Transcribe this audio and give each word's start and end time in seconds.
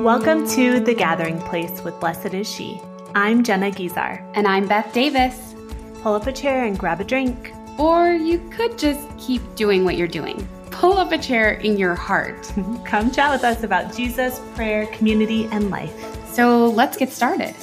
Welcome 0.00 0.48
to 0.52 0.80
The 0.80 0.94
Gathering 0.94 1.38
Place 1.42 1.82
with 1.84 2.00
Blessed 2.00 2.32
is 2.32 2.48
She. 2.48 2.80
I'm 3.14 3.44
Jenna 3.44 3.70
Guizar. 3.70 4.26
And 4.34 4.46
I'm 4.46 4.66
Beth 4.66 4.94
Davis. 4.94 5.54
Pull 6.00 6.14
up 6.14 6.26
a 6.26 6.32
chair 6.32 6.64
and 6.64 6.78
grab 6.78 7.02
a 7.02 7.04
drink. 7.04 7.52
Or 7.78 8.08
you 8.12 8.38
could 8.48 8.78
just 8.78 9.06
keep 9.18 9.42
doing 9.56 9.84
what 9.84 9.98
you're 9.98 10.08
doing. 10.08 10.48
Pull 10.70 10.96
up 10.96 11.12
a 11.12 11.18
chair 11.18 11.52
in 11.52 11.76
your 11.76 11.94
heart. 11.94 12.50
Come 12.86 13.10
chat 13.10 13.30
with 13.30 13.44
us 13.44 13.62
about 13.62 13.94
Jesus, 13.94 14.40
prayer, 14.54 14.86
community, 14.86 15.44
and 15.52 15.70
life. 15.70 15.92
So 16.32 16.68
let's 16.70 16.96
get 16.96 17.10
started. 17.10 17.54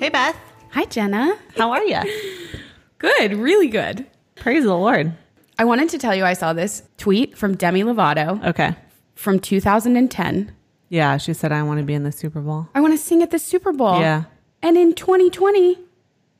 Hey, 0.00 0.08
Beth. 0.08 0.36
Hi, 0.70 0.86
Jenna. 0.86 1.38
How 1.56 1.70
are 1.70 1.84
you? 1.84 2.00
Good, 2.98 3.34
really 3.34 3.68
good. 3.68 4.06
Praise 4.34 4.64
the 4.64 4.74
Lord. 4.74 5.12
I 5.56 5.64
wanted 5.64 5.90
to 5.90 5.98
tell 5.98 6.16
you 6.16 6.24
I 6.24 6.32
saw 6.32 6.52
this 6.52 6.82
tweet 6.96 7.38
from 7.38 7.56
Demi 7.56 7.84
Lovato 7.84 8.44
Okay. 8.44 8.74
From 9.18 9.40
2010. 9.40 10.54
Yeah, 10.90 11.16
she 11.16 11.34
said, 11.34 11.50
I 11.50 11.64
want 11.64 11.80
to 11.80 11.84
be 11.84 11.92
in 11.92 12.04
the 12.04 12.12
Super 12.12 12.40
Bowl. 12.40 12.68
I 12.72 12.80
want 12.80 12.94
to 12.94 12.98
sing 12.98 13.20
at 13.20 13.32
the 13.32 13.38
Super 13.40 13.72
Bowl. 13.72 13.98
Yeah. 13.98 14.24
And 14.62 14.78
in 14.78 14.94
2020, 14.94 15.76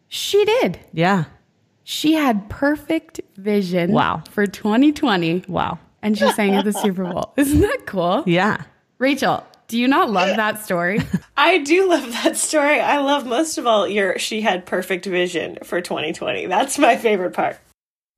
she 0.07 0.45
did. 0.45 0.79
Yeah. 0.93 1.25
She 1.83 2.15
had 2.15 2.49
perfect 2.49 3.21
vision. 3.37 3.91
Wow. 3.91 4.23
For 4.31 4.47
2020. 4.47 5.45
Wow. 5.49 5.81
And 6.03 6.17
she 6.17 6.31
sang 6.33 6.55
at 6.55 6.65
the 6.65 6.73
Super 6.73 7.05
Bowl. 7.05 7.35
Isn't 7.37 7.61
that 7.61 7.83
cool? 7.85 8.23
Yeah. 8.27 8.63
Rachel, 8.99 9.45
do 9.67 9.77
you 9.77 9.89
not 9.89 10.11
love 10.11 10.37
that 10.37 10.65
story? 10.65 11.01
I 11.37 11.59
do 11.59 11.89
love 11.89 12.13
that 12.23 12.37
story. 12.37 12.79
I 12.81 12.99
love 12.99 13.27
most 13.27 13.59
of 13.59 13.67
all 13.67 13.89
your 13.89 14.19
she 14.21 14.41
had 14.41 14.67
perfect 14.67 15.05
vision 15.05 15.59
for 15.65 15.81
2020. 15.81 16.47
That's 16.47 16.79
my 16.79 16.97
favorite 16.97 17.33
part. 17.33 17.59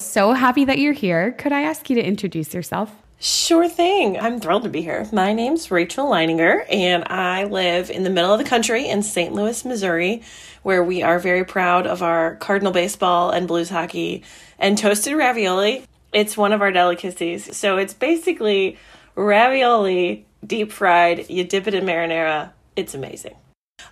so 0.00 0.32
happy 0.32 0.66
that 0.66 0.78
you're 0.78 0.92
here. 0.92 1.32
Could 1.32 1.52
I 1.52 1.62
ask 1.62 1.88
you 1.88 1.96
to 1.96 2.02
introduce 2.02 2.52
yourself? 2.52 2.94
Sure 3.22 3.68
thing. 3.68 4.18
I'm 4.18 4.40
thrilled 4.40 4.62
to 4.62 4.70
be 4.70 4.80
here. 4.80 5.06
My 5.12 5.34
name's 5.34 5.70
Rachel 5.70 6.08
Leininger, 6.08 6.64
and 6.70 7.04
I 7.06 7.44
live 7.44 7.90
in 7.90 8.02
the 8.02 8.08
middle 8.08 8.32
of 8.32 8.38
the 8.38 8.48
country 8.48 8.88
in 8.88 9.02
St. 9.02 9.34
Louis, 9.34 9.62
Missouri, 9.62 10.22
where 10.62 10.82
we 10.82 11.02
are 11.02 11.18
very 11.18 11.44
proud 11.44 11.86
of 11.86 12.02
our 12.02 12.36
Cardinal 12.36 12.72
baseball 12.72 13.30
and 13.30 13.46
blues 13.46 13.68
hockey 13.68 14.22
and 14.58 14.78
toasted 14.78 15.18
ravioli. 15.18 15.84
It's 16.14 16.34
one 16.34 16.54
of 16.54 16.62
our 16.62 16.72
delicacies. 16.72 17.54
So 17.54 17.76
it's 17.76 17.92
basically 17.92 18.78
ravioli 19.14 20.24
deep 20.46 20.72
fried. 20.72 21.28
You 21.28 21.44
dip 21.44 21.66
it 21.66 21.74
in 21.74 21.84
marinara. 21.84 22.52
It's 22.74 22.94
amazing. 22.94 23.36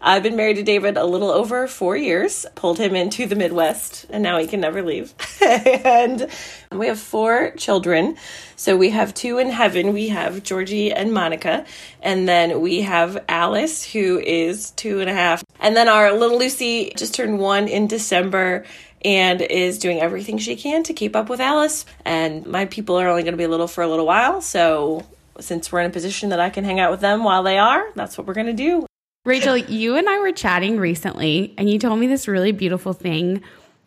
I've 0.00 0.22
been 0.22 0.36
married 0.36 0.56
to 0.56 0.62
David 0.62 0.96
a 0.96 1.04
little 1.04 1.30
over 1.30 1.66
four 1.66 1.96
years, 1.96 2.46
pulled 2.54 2.78
him 2.78 2.94
into 2.94 3.26
the 3.26 3.34
Midwest, 3.34 4.06
and 4.10 4.22
now 4.22 4.38
he 4.38 4.46
can 4.46 4.60
never 4.60 4.82
leave. 4.82 5.12
and 5.42 6.28
we 6.72 6.86
have 6.86 7.00
four 7.00 7.52
children. 7.56 8.16
So 8.56 8.76
we 8.76 8.90
have 8.90 9.14
two 9.14 9.38
in 9.38 9.50
heaven. 9.50 9.92
We 9.92 10.08
have 10.08 10.42
Georgie 10.42 10.92
and 10.92 11.12
Monica. 11.12 11.64
And 12.02 12.28
then 12.28 12.60
we 12.60 12.82
have 12.82 13.24
Alice, 13.28 13.84
who 13.84 14.18
is 14.18 14.70
two 14.72 15.00
and 15.00 15.10
a 15.10 15.14
half. 15.14 15.44
And 15.60 15.76
then 15.76 15.88
our 15.88 16.12
little 16.12 16.38
Lucy 16.38 16.92
just 16.96 17.14
turned 17.14 17.38
one 17.38 17.68
in 17.68 17.86
December 17.86 18.64
and 19.04 19.40
is 19.40 19.78
doing 19.78 20.00
everything 20.00 20.38
she 20.38 20.56
can 20.56 20.82
to 20.84 20.92
keep 20.92 21.14
up 21.14 21.28
with 21.28 21.40
Alice. 21.40 21.84
And 22.04 22.46
my 22.46 22.66
people 22.66 22.96
are 22.96 23.08
only 23.08 23.22
going 23.22 23.32
to 23.32 23.38
be 23.38 23.46
little 23.46 23.68
for 23.68 23.82
a 23.82 23.88
little 23.88 24.06
while. 24.06 24.40
So 24.40 25.06
since 25.40 25.70
we're 25.70 25.80
in 25.80 25.90
a 25.90 25.92
position 25.92 26.30
that 26.30 26.40
I 26.40 26.50
can 26.50 26.64
hang 26.64 26.80
out 26.80 26.90
with 26.90 27.00
them 27.00 27.24
while 27.24 27.42
they 27.42 27.58
are, 27.58 27.90
that's 27.94 28.18
what 28.18 28.26
we're 28.26 28.34
going 28.34 28.46
to 28.46 28.52
do. 28.52 28.87
Rachel, 29.28 29.58
you 29.58 29.96
and 29.96 30.08
I 30.08 30.18
were 30.20 30.32
chatting 30.32 30.78
recently, 30.78 31.54
and 31.58 31.68
you 31.68 31.78
told 31.78 32.00
me 32.00 32.06
this 32.06 32.26
really 32.26 32.50
beautiful 32.50 32.94
thing 32.94 33.42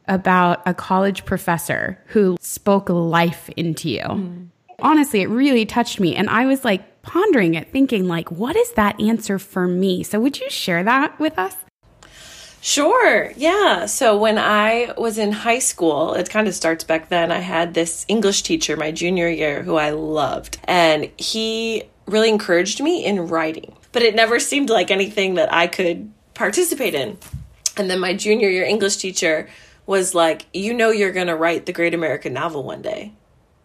about 0.07 0.61
a 0.67 0.73
college 0.75 1.25
professor 1.25 1.99
who 2.07 2.37
spoke 2.39 2.89
life 2.89 3.49
into 3.57 3.89
you. 3.89 4.03
Mm. 4.03 4.47
Honestly, 4.79 5.21
it 5.21 5.29
really 5.29 5.65
touched 5.65 5.99
me. 5.99 6.15
And 6.15 6.29
I 6.29 6.45
was 6.45 6.63
like 6.63 7.01
pondering 7.01 7.55
it, 7.55 7.71
thinking, 7.71 8.07
like, 8.07 8.29
what 8.29 8.55
is 8.55 8.73
that 8.73 9.01
answer 9.01 9.39
for 9.39 9.67
me? 9.67 10.03
So 10.03 10.19
would 10.19 10.39
you 10.39 10.47
share 10.51 10.83
that 10.83 11.19
with 11.19 11.39
us? 11.39 11.55
Sure. 12.61 13.31
Yeah. 13.35 13.87
So 13.87 14.15
when 14.15 14.37
I 14.37 14.93
was 14.95 15.17
in 15.17 15.31
high 15.31 15.57
school, 15.57 16.13
it 16.13 16.29
kind 16.29 16.47
of 16.47 16.53
starts 16.53 16.83
back 16.83 17.09
then. 17.09 17.31
I 17.31 17.39
had 17.39 17.73
this 17.73 18.05
English 18.07 18.43
teacher 18.43 18.77
my 18.77 18.91
junior 18.91 19.27
year 19.27 19.63
who 19.63 19.77
I 19.77 19.89
loved, 19.89 20.59
and 20.65 21.09
he 21.17 21.83
really 22.05 22.29
encouraged 22.29 22.79
me 22.81 23.03
in 23.03 23.27
writing, 23.27 23.75
but 23.91 24.01
it 24.01 24.15
never 24.15 24.39
seemed 24.39 24.69
like 24.69 24.91
anything 24.91 25.35
that 25.35 25.53
I 25.53 25.67
could 25.67 26.11
participate 26.33 26.95
in. 26.95 27.17
And 27.77 27.89
then 27.89 27.99
my 27.99 28.13
junior 28.13 28.49
year 28.49 28.63
English 28.63 28.97
teacher 28.97 29.49
was 29.85 30.13
like, 30.13 30.45
You 30.53 30.73
know, 30.73 30.91
you're 30.91 31.11
going 31.11 31.27
to 31.27 31.35
write 31.35 31.65
the 31.65 31.73
great 31.73 31.93
American 31.93 32.33
novel 32.33 32.63
one 32.63 32.81
day. 32.81 33.13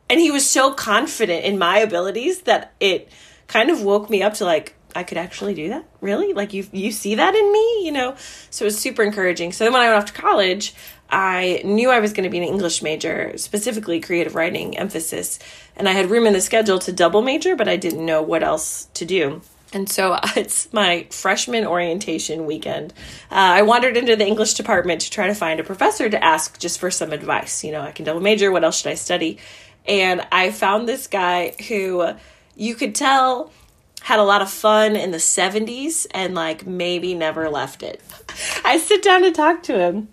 And 0.09 0.20
he 0.20 0.31
was 0.31 0.48
so 0.48 0.72
confident 0.72 1.44
in 1.44 1.59
my 1.59 1.78
abilities 1.78 2.42
that 2.42 2.72
it 2.78 3.09
kind 3.48 3.70
of 3.70 3.82
woke 3.82 4.09
me 4.09 4.22
up 4.22 4.34
to 4.34 4.44
like, 4.44 4.75
I 4.94 5.03
could 5.03 5.19
actually 5.19 5.53
do 5.53 5.69
that? 5.69 5.84
Really? 6.00 6.32
Like 6.32 6.54
you 6.54 6.66
you 6.72 6.91
see 6.91 7.16
that 7.16 7.34
in 7.34 7.53
me, 7.53 7.84
you 7.84 7.92
know? 7.92 8.16
So 8.50 8.65
it 8.65 8.66
was 8.66 8.78
super 8.78 9.03
encouraging. 9.03 9.53
So 9.53 9.65
then 9.65 9.72
when 9.72 9.82
I 9.82 9.88
went 9.88 9.98
off 9.98 10.12
to 10.12 10.20
college, 10.20 10.75
I 11.10 11.60
knew 11.65 11.91
I 11.91 12.00
was 12.00 12.12
going 12.12 12.25
to 12.25 12.31
be 12.31 12.38
an 12.38 12.44
English 12.44 12.82
major, 12.82 13.36
specifically 13.36 14.00
creative 14.00 14.34
writing 14.34 14.76
emphasis, 14.76 15.38
and 15.76 15.88
I 15.88 15.92
had 15.92 16.10
room 16.10 16.26
in 16.26 16.32
the 16.32 16.41
schedule 16.41 16.78
to 16.81 16.92
double 16.92 17.22
major, 17.22 17.54
but 17.54 17.69
I 17.69 17.76
didn't 17.76 18.04
know 18.04 18.22
what 18.22 18.42
else 18.42 18.88
to 18.94 19.04
do. 19.04 19.42
And 19.76 19.91
so 19.91 20.19
it's 20.37 20.72
my 20.72 21.06
freshman 21.10 21.66
orientation 21.66 22.47
weekend. 22.47 22.94
Uh, 23.31 23.60
I 23.60 23.62
wandered 23.62 23.97
into 23.97 24.16
the 24.16 24.26
English 24.26 24.54
department 24.54 25.03
to 25.03 25.10
try 25.10 25.26
to 25.26 25.34
find 25.34 25.60
a 25.60 25.64
professor 25.64 26.09
to 26.09 26.25
ask 26.25 26.59
just 26.59 26.81
for 26.81 26.91
some 26.91 27.12
advice. 27.12 27.62
You 27.62 27.72
know, 27.72 27.82
I 27.82 27.92
can 27.92 28.06
double 28.06 28.20
major. 28.20 28.50
What 28.50 28.65
else 28.65 28.78
should 28.78 28.91
I 28.91 28.94
study? 28.94 29.38
And 29.86 30.26
I 30.32 30.50
found 30.50 30.88
this 30.88 31.06
guy 31.06 31.54
who 31.69 32.15
you 32.56 32.75
could 32.75 32.94
tell 32.94 33.53
had 34.00 34.19
a 34.19 34.25
lot 34.25 34.41
of 34.41 34.50
fun 34.50 34.97
in 34.97 35.10
the 35.10 35.19
70s 35.19 36.06
and 36.12 36.34
like 36.34 36.66
maybe 36.66 37.12
never 37.12 37.50
left 37.50 37.82
it. 37.82 38.00
I 38.65 38.78
sit 38.78 39.03
down 39.03 39.22
to 39.22 39.31
talk 39.31 39.62
to 39.65 39.78
him 39.78 40.09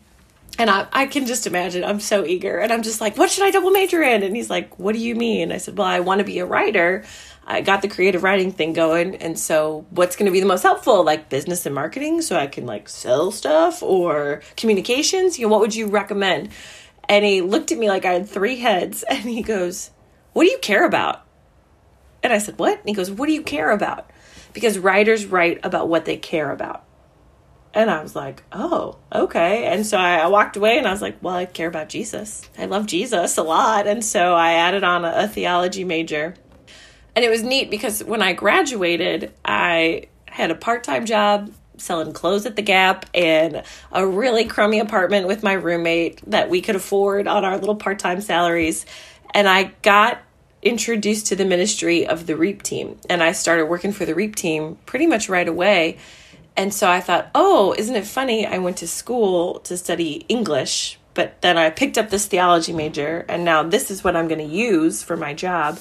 and 0.60 0.70
I, 0.70 0.88
I 0.92 1.06
can 1.08 1.26
just 1.26 1.48
imagine 1.48 1.84
I'm 1.84 2.00
so 2.00 2.26
eager 2.26 2.60
and 2.60 2.72
I'm 2.72 2.84
just 2.84 3.02
like, 3.02 3.18
what 3.18 3.32
should 3.32 3.44
I 3.44 3.52
double 3.52 3.72
major 3.72 4.02
in? 4.02 4.24
And 4.24 4.36
he's 4.36 4.50
like, 4.50 4.78
what 4.78 4.94
do 4.94 5.00
you 5.00 5.16
mean? 5.16 5.52
I 5.52 5.58
said, 5.58 5.78
well, 5.78 5.88
I 5.88 6.02
want 6.02 6.20
to 6.20 6.26
be 6.26 6.40
a 6.40 6.46
writer. 6.46 7.04
I 7.46 7.62
got 7.62 7.82
the 7.82 7.88
creative 7.88 8.24
writing 8.24 8.52
thing 8.52 8.74
going. 8.74 9.16
And 9.18 9.38
so 9.38 9.86
what's 9.90 10.16
going 10.16 10.28
to 10.28 10.32
be 10.32 10.40
the 10.40 10.46
most 10.46 10.64
helpful? 10.64 11.04
Like 11.04 11.30
business 11.30 11.66
and 11.66 11.76
marketing 11.76 12.22
so 12.22 12.38
I 12.38 12.48
can 12.48 12.66
like 12.66 12.88
sell 12.90 13.32
stuff 13.32 13.84
or 13.84 14.42
communications? 14.56 15.38
You 15.38 15.48
know, 15.48 15.52
what 15.52 15.60
would 15.60 15.76
you 15.76 15.88
recommend? 15.88 16.50
And 17.10 17.26
he 17.26 17.42
looked 17.42 17.72
at 17.72 17.78
me 17.78 17.90
like 17.90 18.06
I 18.06 18.14
had 18.14 18.30
three 18.30 18.60
heads 18.60 19.04
and 19.10 19.24
he 19.24 19.42
goes, 19.42 19.92
what 20.34 20.46
do 20.46 20.50
you 20.50 20.58
care 20.60 20.86
about? 20.86 21.24
And 22.24 22.34
I 22.34 22.40
said, 22.40 22.58
What? 22.58 22.80
And 22.80 22.88
he 22.88 22.94
goes, 22.94 23.12
What 23.12 23.28
do 23.28 23.34
you 23.34 23.44
care 23.44 23.72
about? 23.72 24.10
Because 24.54 24.80
writers 24.80 25.26
write 25.26 25.60
about 25.64 25.90
what 25.90 26.06
they 26.06 26.18
care 26.18 26.52
about. 26.52 26.84
And 27.74 27.90
I 27.90 28.02
was 28.02 28.16
like, 28.16 28.44
Oh, 28.52 28.98
okay. 29.14 29.66
And 29.66 29.86
so 29.86 29.98
I, 29.98 30.20
I 30.20 30.28
walked 30.28 30.58
away 30.58 30.78
and 30.78 30.88
I 30.88 30.92
was 30.92 31.02
like, 31.02 31.22
Well, 31.22 31.36
I 31.36 31.46
care 31.46 31.68
about 31.68 31.90
Jesus. 31.90 32.50
I 32.58 32.66
love 32.66 32.88
Jesus 32.88 33.38
a 33.38 33.44
lot. 33.44 33.86
And 33.86 34.04
so 34.04 34.34
I 34.34 34.54
added 34.54 34.84
on 34.84 35.06
a, 35.06 35.14
a 35.16 35.28
theology 35.28 35.84
major. 35.84 36.36
And 37.16 37.24
it 37.24 37.30
was 37.30 37.44
neat 37.44 37.70
because 37.70 38.04
when 38.04 38.22
I 38.22 38.34
graduated, 38.34 39.32
I 39.46 40.08
had 40.28 40.52
a 40.52 40.56
part 40.56 40.84
time 40.84 41.06
job 41.06 41.52
selling 41.78 42.14
clothes 42.14 42.46
at 42.46 42.56
the 42.56 42.62
Gap 42.62 43.06
and 43.14 43.64
a 43.92 44.06
really 44.06 44.46
crummy 44.46 44.80
apartment 44.80 45.28
with 45.28 45.44
my 45.44 45.54
roommate 45.54 46.22
that 46.30 46.50
we 46.50 46.62
could 46.62 46.76
afford 46.76 47.28
on 47.28 47.46
our 47.46 47.58
little 47.58 47.76
part 47.76 48.00
time 48.00 48.22
salaries. 48.22 48.86
And 49.34 49.48
I 49.48 49.72
got 49.82 50.22
introduced 50.62 51.28
to 51.28 51.36
the 51.36 51.46
ministry 51.46 52.08
of 52.08 52.26
the 52.26 52.36
REAP 52.36 52.64
team. 52.64 53.00
And 53.10 53.22
I 53.22 53.34
started 53.34 53.66
working 53.66 53.92
for 53.92 54.06
the 54.06 54.16
REAP 54.16 54.36
team 54.36 54.78
pretty 54.86 55.08
much 55.08 55.30
right 55.30 55.48
away. 55.48 55.98
And 56.56 56.74
so 56.74 56.90
I 56.90 57.02
thought, 57.02 57.30
oh, 57.34 57.76
isn't 57.78 57.96
it 57.96 58.06
funny? 58.06 58.46
I 58.46 58.60
went 58.60 58.78
to 58.78 58.88
school 58.88 59.60
to 59.62 59.76
study 59.76 60.26
English, 60.30 61.00
but 61.14 61.42
then 61.42 61.58
I 61.58 61.70
picked 61.70 61.98
up 61.98 62.10
this 62.10 62.28
theology 62.28 62.74
major, 62.74 63.26
and 63.28 63.44
now 63.44 63.64
this 63.64 63.90
is 63.90 64.04
what 64.04 64.16
I'm 64.16 64.28
going 64.28 64.48
to 64.48 64.56
use 64.56 65.02
for 65.02 65.18
my 65.18 65.34
job. 65.34 65.80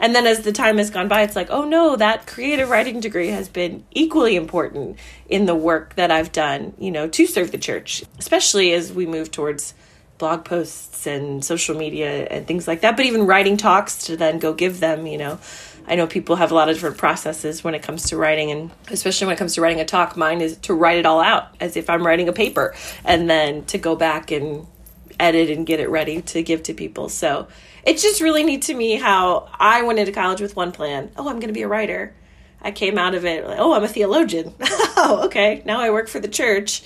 And 0.00 0.14
then 0.14 0.26
as 0.26 0.40
the 0.40 0.52
time 0.52 0.78
has 0.78 0.90
gone 0.90 1.08
by, 1.08 1.22
it's 1.22 1.36
like, 1.36 1.50
oh 1.50 1.64
no, 1.64 1.96
that 1.96 2.26
creative 2.26 2.70
writing 2.70 3.00
degree 3.00 3.28
has 3.28 3.48
been 3.48 3.84
equally 3.90 4.36
important 4.36 4.98
in 5.28 5.46
the 5.46 5.54
work 5.54 5.94
that 5.96 6.10
I've 6.10 6.32
done, 6.32 6.74
you 6.78 6.90
know, 6.90 7.08
to 7.08 7.26
serve 7.26 7.50
the 7.50 7.58
church, 7.58 8.04
especially 8.18 8.72
as 8.72 8.92
we 8.92 9.06
move 9.06 9.30
towards 9.30 9.74
blog 10.18 10.44
posts 10.44 11.06
and 11.06 11.44
social 11.44 11.76
media 11.76 12.26
and 12.26 12.46
things 12.46 12.68
like 12.68 12.80
that, 12.80 12.96
but 12.96 13.06
even 13.06 13.26
writing 13.26 13.56
talks 13.56 14.06
to 14.06 14.16
then 14.16 14.38
go 14.38 14.52
give 14.52 14.80
them, 14.80 15.06
you 15.06 15.18
know. 15.18 15.38
I 15.86 15.94
know 15.94 16.06
people 16.06 16.36
have 16.36 16.50
a 16.50 16.54
lot 16.54 16.68
of 16.68 16.76
different 16.76 16.98
processes 16.98 17.64
when 17.64 17.74
it 17.74 17.82
comes 17.82 18.10
to 18.10 18.16
writing, 18.18 18.50
and 18.50 18.70
especially 18.88 19.26
when 19.26 19.36
it 19.36 19.38
comes 19.38 19.54
to 19.54 19.62
writing 19.62 19.80
a 19.80 19.86
talk, 19.86 20.18
mine 20.18 20.42
is 20.42 20.58
to 20.58 20.74
write 20.74 20.98
it 20.98 21.06
all 21.06 21.20
out 21.20 21.48
as 21.60 21.76
if 21.78 21.88
I'm 21.88 22.06
writing 22.06 22.28
a 22.28 22.32
paper 22.32 22.74
and 23.04 23.30
then 23.30 23.64
to 23.66 23.78
go 23.78 23.96
back 23.96 24.30
and 24.30 24.66
edit 25.18 25.48
and 25.50 25.66
get 25.66 25.80
it 25.80 25.88
ready 25.88 26.20
to 26.20 26.42
give 26.42 26.62
to 26.64 26.74
people. 26.74 27.08
So 27.08 27.48
it's 27.84 28.02
just 28.02 28.20
really 28.20 28.42
neat 28.44 28.62
to 28.62 28.74
me 28.74 28.96
how 28.96 29.48
I 29.58 29.82
went 29.82 29.98
into 29.98 30.12
college 30.12 30.40
with 30.40 30.56
one 30.56 30.72
plan. 30.72 31.10
Oh, 31.16 31.28
I'm 31.28 31.36
going 31.36 31.48
to 31.48 31.52
be 31.52 31.62
a 31.62 31.68
writer. 31.68 32.14
I 32.60 32.70
came 32.72 32.98
out 32.98 33.14
of 33.14 33.24
it 33.24 33.46
like, 33.46 33.58
oh, 33.58 33.72
I'm 33.74 33.84
a 33.84 33.88
theologian. 33.88 34.52
oh, 34.60 35.22
okay. 35.26 35.62
Now 35.64 35.80
I 35.80 35.90
work 35.90 36.08
for 36.08 36.18
the 36.20 36.28
church. 36.28 36.82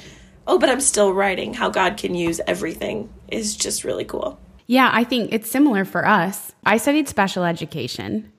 Oh, 0.46 0.58
but 0.58 0.68
I'm 0.68 0.80
still 0.80 1.12
writing. 1.14 1.54
How 1.54 1.70
God 1.70 1.96
can 1.96 2.14
use 2.14 2.40
everything 2.46 3.12
is 3.28 3.56
just 3.56 3.84
really 3.84 4.04
cool. 4.04 4.38
Yeah, 4.66 4.90
I 4.92 5.04
think 5.04 5.32
it's 5.32 5.50
similar 5.50 5.84
for 5.84 6.06
us. 6.06 6.52
I 6.64 6.76
studied 6.78 7.08
special 7.08 7.44
education 7.44 8.30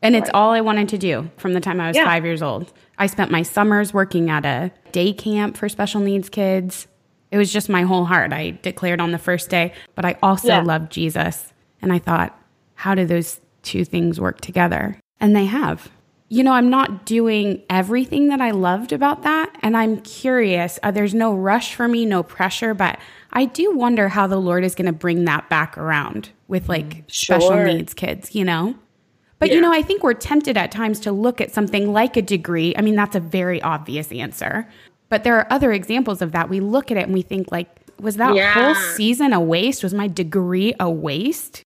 And 0.00 0.14
it's 0.14 0.30
all 0.32 0.50
I 0.52 0.60
wanted 0.60 0.88
to 0.90 0.98
do 0.98 1.28
from 1.38 1.54
the 1.54 1.60
time 1.60 1.80
I 1.80 1.88
was 1.88 1.96
Yeah. 1.96 2.04
five 2.04 2.24
years 2.24 2.40
old. 2.42 2.72
I 2.98 3.06
spent 3.08 3.30
my 3.32 3.42
summers 3.42 3.92
working 3.92 4.30
at 4.30 4.44
a 4.46 4.70
day 4.92 5.12
camp 5.12 5.56
for 5.56 5.68
special 5.68 6.00
needs 6.00 6.28
kids. 6.28 6.86
It 7.32 7.36
was 7.36 7.52
just 7.52 7.68
my 7.68 7.82
whole 7.82 8.04
heart. 8.04 8.32
I 8.32 8.58
declared 8.62 9.00
on 9.00 9.10
the 9.10 9.18
first 9.18 9.50
day, 9.50 9.72
but 9.96 10.04
I 10.04 10.16
also 10.22 10.48
Yeah. 10.48 10.62
loved 10.62 10.92
Jesus. 10.92 11.52
And 11.82 11.92
I 11.92 11.98
thought, 11.98 12.38
how 12.74 12.94
do 12.94 13.04
those 13.06 13.40
two 13.62 13.84
things 13.84 14.20
work 14.20 14.40
together? 14.40 14.98
And 15.20 15.34
they 15.34 15.46
have. 15.46 15.90
You 16.30 16.44
know, 16.44 16.52
I'm 16.52 16.68
not 16.68 17.06
doing 17.06 17.62
everything 17.70 18.28
that 18.28 18.40
I 18.40 18.50
loved 18.50 18.92
about 18.92 19.22
that. 19.22 19.50
And 19.62 19.76
I'm 19.76 20.00
curious. 20.02 20.78
Uh, 20.82 20.90
there's 20.90 21.14
no 21.14 21.34
rush 21.34 21.74
for 21.74 21.88
me, 21.88 22.04
no 22.04 22.22
pressure, 22.22 22.74
but 22.74 22.98
I 23.32 23.46
do 23.46 23.74
wonder 23.74 24.08
how 24.08 24.26
the 24.26 24.36
Lord 24.36 24.62
is 24.62 24.74
going 24.74 24.86
to 24.86 24.92
bring 24.92 25.24
that 25.24 25.48
back 25.48 25.78
around 25.78 26.30
with 26.46 26.68
like 26.68 27.04
special 27.08 27.56
needs 27.64 27.94
kids, 27.94 28.34
you 28.34 28.44
know? 28.44 28.74
But 29.38 29.50
you 29.50 29.60
know, 29.60 29.72
I 29.72 29.82
think 29.82 30.02
we're 30.02 30.14
tempted 30.14 30.56
at 30.56 30.72
times 30.72 30.98
to 31.00 31.12
look 31.12 31.40
at 31.40 31.52
something 31.52 31.92
like 31.92 32.16
a 32.16 32.22
degree. 32.22 32.74
I 32.76 32.82
mean, 32.82 32.96
that's 32.96 33.14
a 33.14 33.20
very 33.20 33.62
obvious 33.62 34.10
answer. 34.10 34.68
But 35.10 35.24
there 35.24 35.36
are 35.36 35.46
other 35.50 35.72
examples 35.72 36.20
of 36.20 36.32
that. 36.32 36.48
We 36.50 36.60
look 36.60 36.90
at 36.90 36.96
it 36.96 37.04
and 37.04 37.14
we 37.14 37.22
think 37.22 37.50
like, 37.52 37.68
was 38.00 38.16
that 38.16 38.34
Yeah. 38.34 38.52
whole 38.52 38.74
season 38.96 39.32
a 39.32 39.40
waste? 39.40 39.82
Was 39.82 39.94
my 39.94 40.08
degree 40.08 40.74
a 40.80 40.90
waste? 40.90 41.62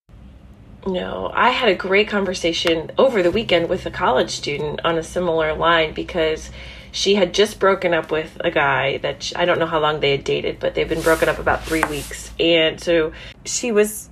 No, 0.86 1.30
I 1.32 1.50
had 1.50 1.68
a 1.68 1.74
great 1.74 2.08
conversation 2.08 2.90
over 2.98 3.22
the 3.22 3.30
weekend 3.30 3.68
with 3.68 3.86
a 3.86 3.90
college 3.90 4.30
student 4.30 4.80
on 4.84 4.98
a 4.98 5.02
similar 5.02 5.54
line 5.54 5.94
because 5.94 6.50
she 6.90 7.14
had 7.14 7.32
just 7.32 7.60
broken 7.60 7.94
up 7.94 8.10
with 8.10 8.36
a 8.40 8.50
guy 8.50 8.98
that 8.98 9.22
sh 9.22 9.32
I 9.36 9.44
don't 9.44 9.58
know 9.58 9.66
how 9.66 9.78
long 9.78 10.00
they 10.00 10.10
had 10.10 10.24
dated, 10.24 10.58
but 10.58 10.74
they've 10.74 10.88
been 10.88 11.00
broken 11.00 11.28
up 11.28 11.38
about 11.38 11.64
three 11.64 11.84
weeks. 11.84 12.32
And 12.38 12.80
so 12.80 13.12
she 13.44 13.70
was 13.70 14.10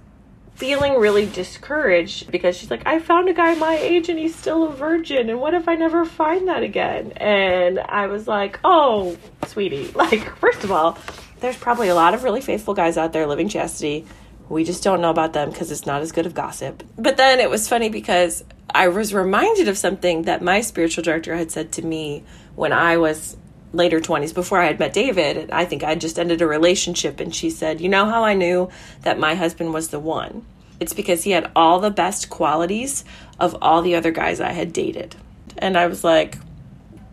feeling 0.55 0.95
really 0.95 1.27
discouraged 1.27 2.31
because 2.31 2.57
she's 2.57 2.71
like, 2.71 2.87
I 2.87 3.01
found 3.01 3.29
a 3.29 3.35
guy 3.35 3.55
my 3.55 3.77
age 3.77 4.09
and 4.09 4.19
he's 4.19 4.37
still 4.37 4.65
a 4.65 4.73
virgin. 4.73 5.29
And 5.29 5.41
what 5.41 5.55
if 5.55 5.69
I 5.69 5.75
never 5.75 6.05
find 6.05 6.49
that 6.49 6.63
again? 6.63 7.13
And 7.17 7.81
I 7.81 8.07
was 8.07 8.29
like, 8.29 8.61
oh, 8.63 9.17
sweetie, 9.47 9.89
like, 9.95 10.37
first 10.37 10.63
of 10.63 10.71
all, 10.71 10.99
there's 11.41 11.57
probably 11.57 11.89
a 11.89 11.95
lot 11.95 12.15
of 12.15 12.23
really 12.23 12.43
faithful 12.43 12.75
guys 12.75 12.97
out 12.97 13.13
there 13.13 13.27
living 13.27 13.49
chastity. 13.49 14.07
We 14.51 14.65
just 14.65 14.83
don't 14.83 15.01
know 15.01 15.11
about 15.11 15.33
them 15.33 15.51
because 15.51 15.71
it's 15.71 15.87
not 15.87 16.03
as 16.03 16.11
good 16.11 16.27
of 16.27 16.35
gossip. 16.35 16.83
But 16.99 17.17
then 17.17 17.39
it 17.39 17.49
was 17.49 17.69
funny 17.69 17.89
because 17.89 18.45
I 18.75 18.89
was 18.89 19.15
reminded 19.15 19.69
of 19.69 19.79
something 19.79 20.23
that 20.23 20.43
my 20.43 20.61
spiritual 20.61 21.05
director 21.05 21.37
had 21.37 21.53
said 21.53 21.71
to 21.73 21.83
me 21.83 22.25
when 22.57 22.73
I 22.73 22.97
was 22.97 23.37
later 23.73 24.01
20s 24.01 24.35
before 24.35 24.59
I 24.61 24.67
had 24.67 24.81
met 24.81 24.93
David. 24.93 25.53
I 25.53 25.65
think 25.65 25.85
I 25.85 25.95
just 25.95 26.19
ended 26.19 26.43
a 26.43 26.49
relationship. 26.49 27.21
And 27.21 27.33
she 27.33 27.49
said, 27.49 27.81
You 27.81 27.89
know 27.89 28.07
how 28.07 28.25
I 28.25 28.35
knew 28.35 28.69
that 29.03 29.21
my 29.21 29.37
husband 29.37 29.73
was 29.73 29.89
the 29.89 30.01
one? 30.01 30.45
It's 30.81 30.95
because 30.95 31.23
he 31.23 31.31
had 31.31 31.49
all 31.55 31.79
the 31.79 31.91
best 31.93 32.29
qualities 32.29 33.05
of 33.39 33.57
all 33.63 33.83
the 33.83 33.95
other 33.95 34.11
guys 34.11 34.41
I 34.41 34.51
had 34.51 34.73
dated. 34.73 35.15
And 35.59 35.79
I 35.79 35.87
was 35.87 36.03
like, 36.03 36.39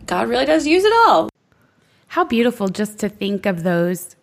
God 0.06 0.28
really 0.28 0.46
does 0.46 0.66
use 0.66 0.82
it 0.82 0.92
all. 1.06 1.30
How 2.08 2.24
beautiful 2.24 2.68
just 2.68 2.98
to 2.98 3.08
think 3.08 3.46
of 3.46 3.62
those 3.62 4.16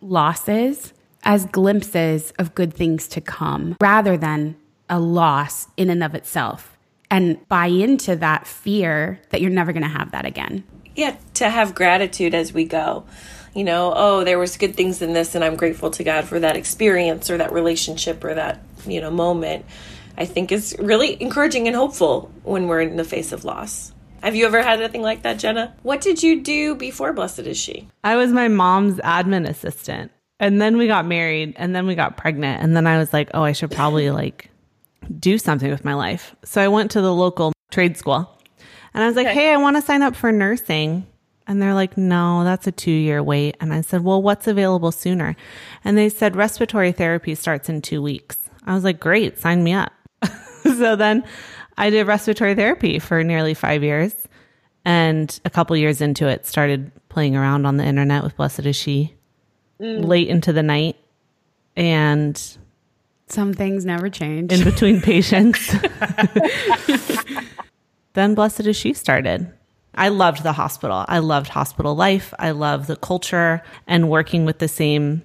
losses 0.00 0.94
as 1.24 1.44
glimpses 1.46 2.32
of 2.38 2.54
good 2.54 2.74
things 2.74 3.08
to 3.08 3.20
come 3.20 3.76
rather 3.80 4.16
than 4.16 4.56
a 4.88 4.98
loss 4.98 5.68
in 5.76 5.90
and 5.90 6.02
of 6.02 6.14
itself 6.14 6.76
and 7.10 7.46
buy 7.48 7.66
into 7.66 8.16
that 8.16 8.46
fear 8.46 9.20
that 9.30 9.40
you're 9.40 9.50
never 9.50 9.72
going 9.72 9.82
to 9.82 9.88
have 9.88 10.10
that 10.12 10.24
again. 10.24 10.64
yeah, 10.96 11.16
to 11.34 11.48
have 11.48 11.74
gratitude 11.74 12.34
as 12.34 12.52
we 12.52 12.64
go. 12.64 13.04
You 13.54 13.64
know, 13.64 13.92
oh, 13.94 14.24
there 14.24 14.38
was 14.38 14.56
good 14.56 14.74
things 14.74 15.02
in 15.02 15.12
this 15.12 15.34
and 15.34 15.44
I'm 15.44 15.56
grateful 15.56 15.90
to 15.92 16.04
God 16.04 16.24
for 16.24 16.40
that 16.40 16.56
experience 16.56 17.30
or 17.30 17.38
that 17.38 17.52
relationship 17.52 18.24
or 18.24 18.34
that, 18.34 18.62
you 18.86 19.00
know, 19.00 19.10
moment. 19.10 19.64
I 20.16 20.26
think 20.26 20.52
is 20.52 20.76
really 20.78 21.20
encouraging 21.22 21.66
and 21.68 21.76
hopeful 21.76 22.30
when 22.42 22.66
we're 22.66 22.82
in 22.82 22.96
the 22.96 23.04
face 23.04 23.32
of 23.32 23.44
loss. 23.44 23.92
Have 24.22 24.34
you 24.34 24.46
ever 24.46 24.62
had 24.62 24.80
anything 24.80 25.02
like 25.02 25.22
that, 25.22 25.38
Jenna? 25.38 25.74
What 25.82 26.00
did 26.00 26.22
you 26.22 26.42
do 26.42 26.74
before 26.74 27.12
Blessed 27.12 27.40
is 27.40 27.58
She? 27.58 27.88
I 28.04 28.16
was 28.16 28.30
my 28.30 28.48
mom's 28.48 28.98
admin 28.98 29.48
assistant. 29.48 30.12
And 30.42 30.60
then 30.60 30.76
we 30.76 30.88
got 30.88 31.06
married 31.06 31.54
and 31.56 31.72
then 31.74 31.86
we 31.86 31.94
got 31.94 32.16
pregnant. 32.16 32.60
And 32.60 32.74
then 32.74 32.84
I 32.84 32.98
was 32.98 33.12
like, 33.12 33.30
oh, 33.32 33.44
I 33.44 33.52
should 33.52 33.70
probably 33.70 34.10
like 34.10 34.50
do 35.20 35.38
something 35.38 35.70
with 35.70 35.84
my 35.84 35.94
life. 35.94 36.34
So 36.44 36.60
I 36.60 36.66
went 36.66 36.90
to 36.90 37.00
the 37.00 37.14
local 37.14 37.52
trade 37.70 37.96
school 37.96 38.28
and 38.92 39.04
I 39.04 39.06
was 39.06 39.14
like, 39.14 39.28
Okay. 39.28 39.34
hey, 39.34 39.52
I 39.52 39.56
want 39.56 39.76
to 39.76 39.82
sign 39.82 40.02
up 40.02 40.16
for 40.16 40.32
nursing. 40.32 41.06
And 41.46 41.62
they're 41.62 41.74
like, 41.74 41.96
no, 41.96 42.42
that's 42.42 42.66
a 42.66 42.72
two 42.72 42.90
year 42.90 43.22
wait. 43.22 43.56
And 43.60 43.72
I 43.72 43.82
said, 43.82 44.02
well, 44.02 44.20
what's 44.20 44.48
available 44.48 44.90
sooner? 44.90 45.36
And 45.84 45.96
they 45.96 46.08
said, 46.08 46.34
respiratory 46.34 46.90
therapy 46.90 47.36
starts 47.36 47.68
in 47.68 47.80
two 47.80 48.02
weeks. 48.02 48.50
I 48.66 48.74
was 48.74 48.82
like, 48.82 48.98
great, 48.98 49.38
sign 49.38 49.62
me 49.62 49.74
up. 49.74 49.92
so 50.64 50.96
then 50.96 51.22
I 51.78 51.90
did 51.90 52.08
respiratory 52.08 52.56
therapy 52.56 52.98
for 52.98 53.22
nearly 53.22 53.54
five 53.54 53.84
years. 53.84 54.12
And 54.84 55.38
a 55.44 55.50
couple 55.50 55.76
years 55.76 56.00
into 56.00 56.26
it, 56.26 56.46
started 56.46 56.90
playing 57.08 57.36
around 57.36 57.64
on 57.64 57.76
the 57.76 57.84
internet 57.84 58.24
with 58.24 58.36
Blessed 58.36 58.66
is 58.66 58.74
She 58.74 59.14
Mm. 59.80 60.06
late 60.06 60.28
into 60.28 60.52
the 60.52 60.62
night 60.62 60.96
and 61.76 62.40
Some 63.26 63.52
things 63.54 63.84
never 63.84 64.08
change. 64.10 64.52
in 64.52 64.62
between 64.64 65.00
patients. 65.02 65.74
then 68.14 68.34
Blessed 68.34 68.66
is 68.66 68.76
She 68.76 68.92
started. 68.92 69.50
I 69.94 70.08
loved 70.08 70.42
the 70.42 70.52
hospital. 70.52 71.04
I 71.08 71.18
loved 71.18 71.48
hospital 71.48 71.94
life. 71.94 72.32
I 72.38 72.52
love 72.52 72.86
the 72.86 72.96
culture 72.96 73.62
and 73.86 74.08
working 74.08 74.44
with 74.44 74.58
the 74.58 74.68
same 74.68 75.22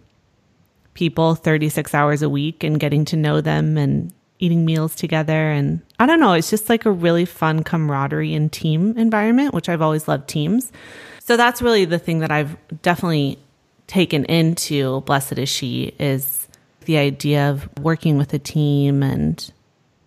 people 0.94 1.36
36 1.36 1.94
hours 1.94 2.22
a 2.22 2.30
week 2.30 2.64
and 2.64 2.80
getting 2.80 3.06
to 3.06 3.16
know 3.16 3.40
them 3.40 3.78
and 3.78 4.12
eating 4.40 4.66
meals 4.66 4.94
together. 4.96 5.52
And 5.52 5.82
I 6.00 6.06
don't 6.06 6.20
know, 6.20 6.34
it's 6.34 6.50
just 6.50 6.70
like 6.70 6.86
a 6.86 6.92
really 6.92 7.24
fun 7.26 7.64
camaraderie 7.64 8.34
and 8.34 8.52
team 8.52 8.98
environment, 8.98 9.54
which 9.54 9.70
I've 9.70 9.82
always 9.82 10.08
loved 10.08 10.28
teams. 10.28 10.72
So 11.20 11.38
that's 11.38 11.62
really 11.62 11.86
the 11.86 12.00
thing 12.00 12.20
that 12.20 12.32
I've 12.32 12.58
definitely 12.82 13.38
taken 13.88 14.26
into 14.26 15.02
Blessed 15.02 15.38
is 15.40 15.50
She 15.50 15.94
is 16.00 16.48
the 16.86 16.98
idea 16.98 17.50
of 17.50 17.68
working 17.80 18.18
with 18.18 18.34
a 18.34 18.40
team 18.40 19.04
and 19.04 19.52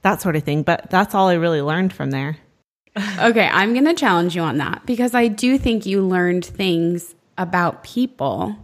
that 0.02 0.20
sort 0.22 0.36
of 0.36 0.44
thing. 0.44 0.62
But 0.62 0.90
that's 0.90 1.14
all 1.14 1.28
I 1.28 1.34
really 1.34 1.60
learned 1.62 1.92
from 1.92 2.10
there. 2.10 2.36
Okay, 3.20 3.46
I'm 3.46 3.72
going 3.72 3.84
to 3.84 3.94
challenge 3.94 4.34
you 4.34 4.42
on 4.42 4.58
that 4.58 4.84
because 4.84 5.14
I 5.14 5.28
do 5.28 5.58
think 5.58 5.86
you 5.86 6.02
learned 6.02 6.44
things 6.44 7.14
about 7.38 7.84
people. 7.84 8.56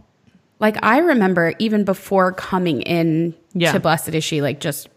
Like 0.59 0.77
I 0.83 0.97
remember 0.99 1.53
even 1.59 1.85
before 1.85 2.33
coming 2.33 2.81
in 2.81 3.33
Yeah. 3.53 3.71
to 3.71 3.79
Blessed 3.79 4.09
is 4.09 4.23
She, 4.25 4.41
like 4.41 4.59
just 4.59 4.89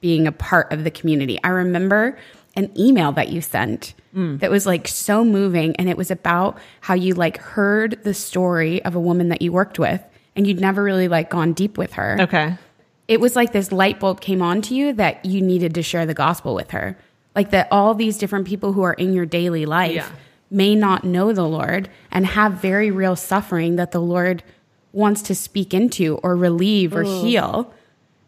being 0.00 0.26
a 0.26 0.32
part 0.32 0.72
of 0.72 0.82
the 0.82 0.90
community. 0.90 1.38
I 1.44 1.48
remember 1.50 2.18
an 2.54 2.70
email 2.78 3.12
that 3.12 3.28
you 3.30 3.40
sent 3.40 3.94
mm. 4.14 4.38
that 4.40 4.50
was 4.50 4.66
like 4.66 4.86
so 4.86 5.24
moving 5.24 5.74
and 5.76 5.88
it 5.88 5.96
was 5.96 6.10
about 6.10 6.58
how 6.82 6.94
you 6.94 7.14
like 7.14 7.38
heard 7.38 7.98
the 8.04 8.12
story 8.14 8.84
of 8.84 8.94
a 8.94 9.00
woman 9.00 9.28
that 9.30 9.40
you 9.42 9.50
worked 9.52 9.78
with 9.78 10.02
and 10.36 10.46
you'd 10.46 10.60
never 10.60 10.82
really 10.82 11.08
like 11.08 11.30
gone 11.30 11.52
deep 11.52 11.78
with 11.78 11.94
her 11.94 12.16
Okay. 12.20 12.56
it 13.08 13.20
was 13.20 13.34
like 13.36 13.52
this 13.52 13.72
light 13.72 13.98
bulb 14.00 14.20
came 14.20 14.42
on 14.42 14.60
to 14.62 14.74
you 14.74 14.92
that 14.94 15.24
you 15.24 15.40
needed 15.40 15.74
to 15.74 15.82
share 15.82 16.06
the 16.06 16.14
gospel 16.14 16.54
with 16.54 16.70
her. 16.72 16.96
Like 17.34 17.50
that 17.52 17.68
all 17.70 17.94
these 17.94 18.18
different 18.18 18.46
people 18.46 18.74
who 18.74 18.82
are 18.82 18.92
in 18.92 19.14
your 19.14 19.24
daily 19.24 19.64
life 19.64 19.94
Yeah. 19.94 20.08
may 20.50 20.74
not 20.74 21.04
know 21.04 21.32
the 21.32 21.46
Lord 21.48 21.88
and 22.10 22.26
have 22.26 22.52
very 22.54 22.90
real 22.90 23.16
suffering 23.16 23.76
that 23.76 23.92
the 23.92 24.00
Lord 24.00 24.42
wants 24.92 25.22
to 25.22 25.34
speak 25.34 25.72
into 25.72 26.18
or 26.22 26.36
relieve 26.36 26.94
or 26.94 27.02
heal. 27.04 27.72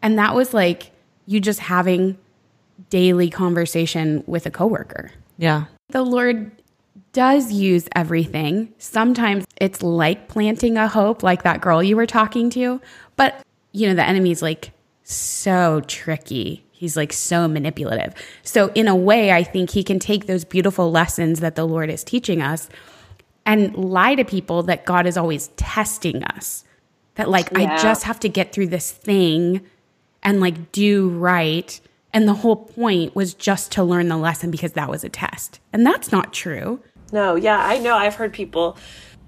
And 0.01 0.17
that 0.17 0.33
was 0.33 0.53
like 0.55 0.89
you 1.27 1.39
just 1.39 1.59
having 1.59 2.17
daily 2.89 3.29
conversation 3.29 4.23
with 4.27 4.45
a 4.45 4.51
coworker 4.51 5.11
Yeah. 5.37 5.65
the 5.89 6.03
Lord 6.03 6.51
does 7.13 7.51
use 7.51 7.87
everything. 7.95 8.73
Sometimes 8.77 9.45
it's 9.61 9.81
like 9.81 10.27
planting 10.27 10.77
a 10.77 10.87
hope, 10.87 11.23
like 11.23 11.43
that 11.43 11.61
girl 11.61 11.81
you 11.81 11.95
were 11.95 12.05
talking 12.05 12.49
to. 12.49 12.81
But, 13.15 13.41
you 13.71 13.87
know, 13.87 13.95
the 13.95 14.03
enemy's 14.03 14.41
like 14.41 14.71
so 15.03 15.81
tricky. 15.87 16.65
He's 16.71 16.97
like 16.97 17.13
so 17.13 17.47
manipulative. 17.47 18.13
So, 18.43 18.69
in 18.75 18.89
a 18.89 18.95
way, 18.97 19.31
I 19.31 19.43
think 19.43 19.69
he 19.69 19.81
can 19.81 19.97
take 19.97 20.27
those 20.27 20.43
beautiful 20.43 20.91
lessons 20.91 21.39
that 21.39 21.55
the 21.55 21.65
Lord 21.65 21.89
is 21.89 22.03
teaching 22.03 22.41
us 22.41 22.67
and 23.45 23.73
lie 23.77 24.15
to 24.15 24.25
people 24.25 24.63
that 24.63 24.85
God 24.85 25.05
is 25.07 25.15
always 25.15 25.47
testing 25.55 26.21
us. 26.25 26.65
That, 27.15 27.29
like, 27.29 27.57
I 27.57 27.77
just 27.81 28.03
have 28.03 28.19
to 28.21 28.29
get 28.29 28.51
through 28.51 28.67
this 28.67 28.91
thing 28.91 29.61
and 30.21 30.41
like 30.41 30.73
do 30.73 31.07
right. 31.09 31.79
And 32.15 32.29
the 32.29 32.33
whole 32.33 32.55
point 32.55 33.13
was 33.13 33.33
just 33.33 33.73
to 33.73 33.83
learn 33.83 34.07
the 34.07 34.15
lesson 34.15 34.49
because 34.49 34.71
that 34.71 34.89
was 34.89 35.03
a 35.03 35.09
test. 35.09 35.59
And 35.73 35.85
that's 35.85 36.13
not 36.13 36.31
true. 36.31 36.79
No, 37.11 37.35
yeah, 37.35 37.59
I 37.59 37.77
know. 37.77 37.93
I've 37.93 38.15
heard 38.15 38.31
people, 38.31 38.77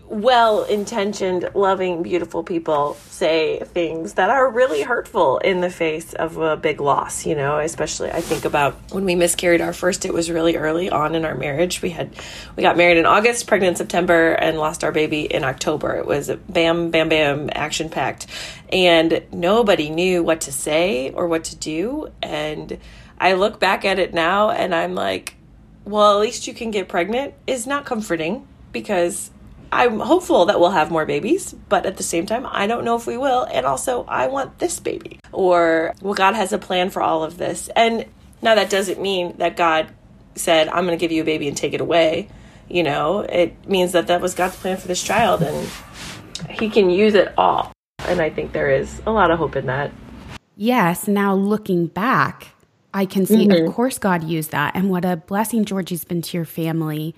well 0.09 0.63
intentioned, 0.63 1.49
loving, 1.53 2.01
beautiful 2.01 2.43
people 2.43 2.95
say 3.09 3.59
things 3.65 4.13
that 4.13 4.29
are 4.29 4.49
really 4.49 4.81
hurtful 4.81 5.37
in 5.39 5.59
the 5.59 5.69
face 5.69 6.13
of 6.13 6.37
a 6.37 6.55
big 6.55 6.79
loss, 6.79 7.25
you 7.25 7.35
know, 7.35 7.59
especially 7.59 8.11
I 8.11 8.21
think 8.21 8.45
about 8.45 8.75
when 8.91 9.05
we 9.05 9.15
miscarried 9.15 9.59
our 9.59 9.73
first, 9.73 10.05
it 10.05 10.13
was 10.13 10.31
really 10.31 10.55
early 10.55 10.89
on 10.89 11.13
in 11.15 11.25
our 11.25 11.35
marriage. 11.35 11.81
We 11.81 11.89
had, 11.89 12.11
we 12.55 12.63
got 12.63 12.77
married 12.77 12.97
in 12.97 13.05
August, 13.05 13.47
pregnant 13.47 13.71
in 13.71 13.75
September, 13.75 14.33
and 14.33 14.57
lost 14.57 14.83
our 14.83 14.91
baby 14.91 15.21
in 15.21 15.43
October. 15.43 15.95
It 15.95 16.05
was 16.05 16.31
bam, 16.47 16.89
bam, 16.89 17.09
bam, 17.09 17.49
action 17.51 17.89
packed. 17.89 18.27
And 18.71 19.23
nobody 19.31 19.89
knew 19.89 20.23
what 20.23 20.41
to 20.41 20.51
say 20.51 21.11
or 21.11 21.27
what 21.27 21.45
to 21.45 21.55
do. 21.55 22.11
And 22.21 22.79
I 23.19 23.33
look 23.33 23.59
back 23.59 23.83
at 23.83 23.99
it 23.99 24.13
now 24.13 24.51
and 24.51 24.73
I'm 24.73 24.95
like, 24.95 25.35
well, 25.83 26.15
at 26.15 26.21
least 26.21 26.47
you 26.47 26.53
can 26.53 26.71
get 26.71 26.87
pregnant 26.87 27.33
is 27.45 27.65
not 27.65 27.85
comforting 27.85 28.47
because 28.71 29.31
I'm 29.71 29.99
hopeful 29.99 30.45
that 30.45 30.59
we'll 30.59 30.71
have 30.71 30.91
more 30.91 31.05
babies, 31.05 31.53
but 31.69 31.85
at 31.85 31.97
the 31.97 32.03
same 32.03 32.25
time, 32.25 32.47
I 32.49 32.67
don't 32.67 32.85
know 32.85 32.95
if 32.95 33.07
we 33.07 33.17
will. 33.17 33.43
And 33.51 33.65
also, 33.65 34.05
I 34.05 34.27
want 34.27 34.59
this 34.59 34.79
baby. 34.79 35.19
Or, 35.31 35.93
well, 36.01 36.13
God 36.13 36.35
has 36.35 36.53
a 36.53 36.57
plan 36.57 36.89
for 36.89 37.01
all 37.01 37.23
of 37.23 37.37
this. 37.37 37.69
And 37.75 38.05
now 38.41 38.55
that 38.55 38.69
doesn't 38.69 39.01
mean 39.01 39.35
that 39.37 39.57
God 39.57 39.91
said, 40.35 40.67
I'm 40.69 40.85
going 40.85 40.97
to 40.97 41.01
give 41.01 41.11
you 41.11 41.21
a 41.21 41.25
baby 41.25 41.47
and 41.47 41.57
take 41.57 41.73
it 41.73 41.81
away. 41.81 42.29
You 42.69 42.83
know, 42.83 43.21
it 43.21 43.67
means 43.67 43.93
that 43.93 44.07
that 44.07 44.21
was 44.21 44.33
God's 44.33 44.55
plan 44.55 44.77
for 44.77 44.87
this 44.87 45.01
child 45.01 45.41
and 45.41 45.69
He 46.49 46.69
can 46.69 46.89
use 46.89 47.13
it 47.13 47.33
all. 47.37 47.71
And 47.99 48.21
I 48.21 48.29
think 48.29 48.51
there 48.51 48.69
is 48.69 49.01
a 49.05 49.11
lot 49.11 49.31
of 49.31 49.39
hope 49.39 49.55
in 49.55 49.65
that. 49.67 49.91
Yes. 50.55 51.07
Now 51.07 51.33
looking 51.33 51.87
back, 51.87 52.49
I 52.93 53.05
can 53.05 53.25
see, 53.25 53.47
mm-hmm. 53.47 53.67
of 53.67 53.73
course, 53.73 53.97
God 53.99 54.23
used 54.23 54.51
that. 54.51 54.75
And 54.75 54.89
what 54.89 55.05
a 55.05 55.17
blessing 55.17 55.65
Georgie's 55.65 56.03
been 56.03 56.21
to 56.23 56.37
your 56.37 56.45
family 56.45 57.15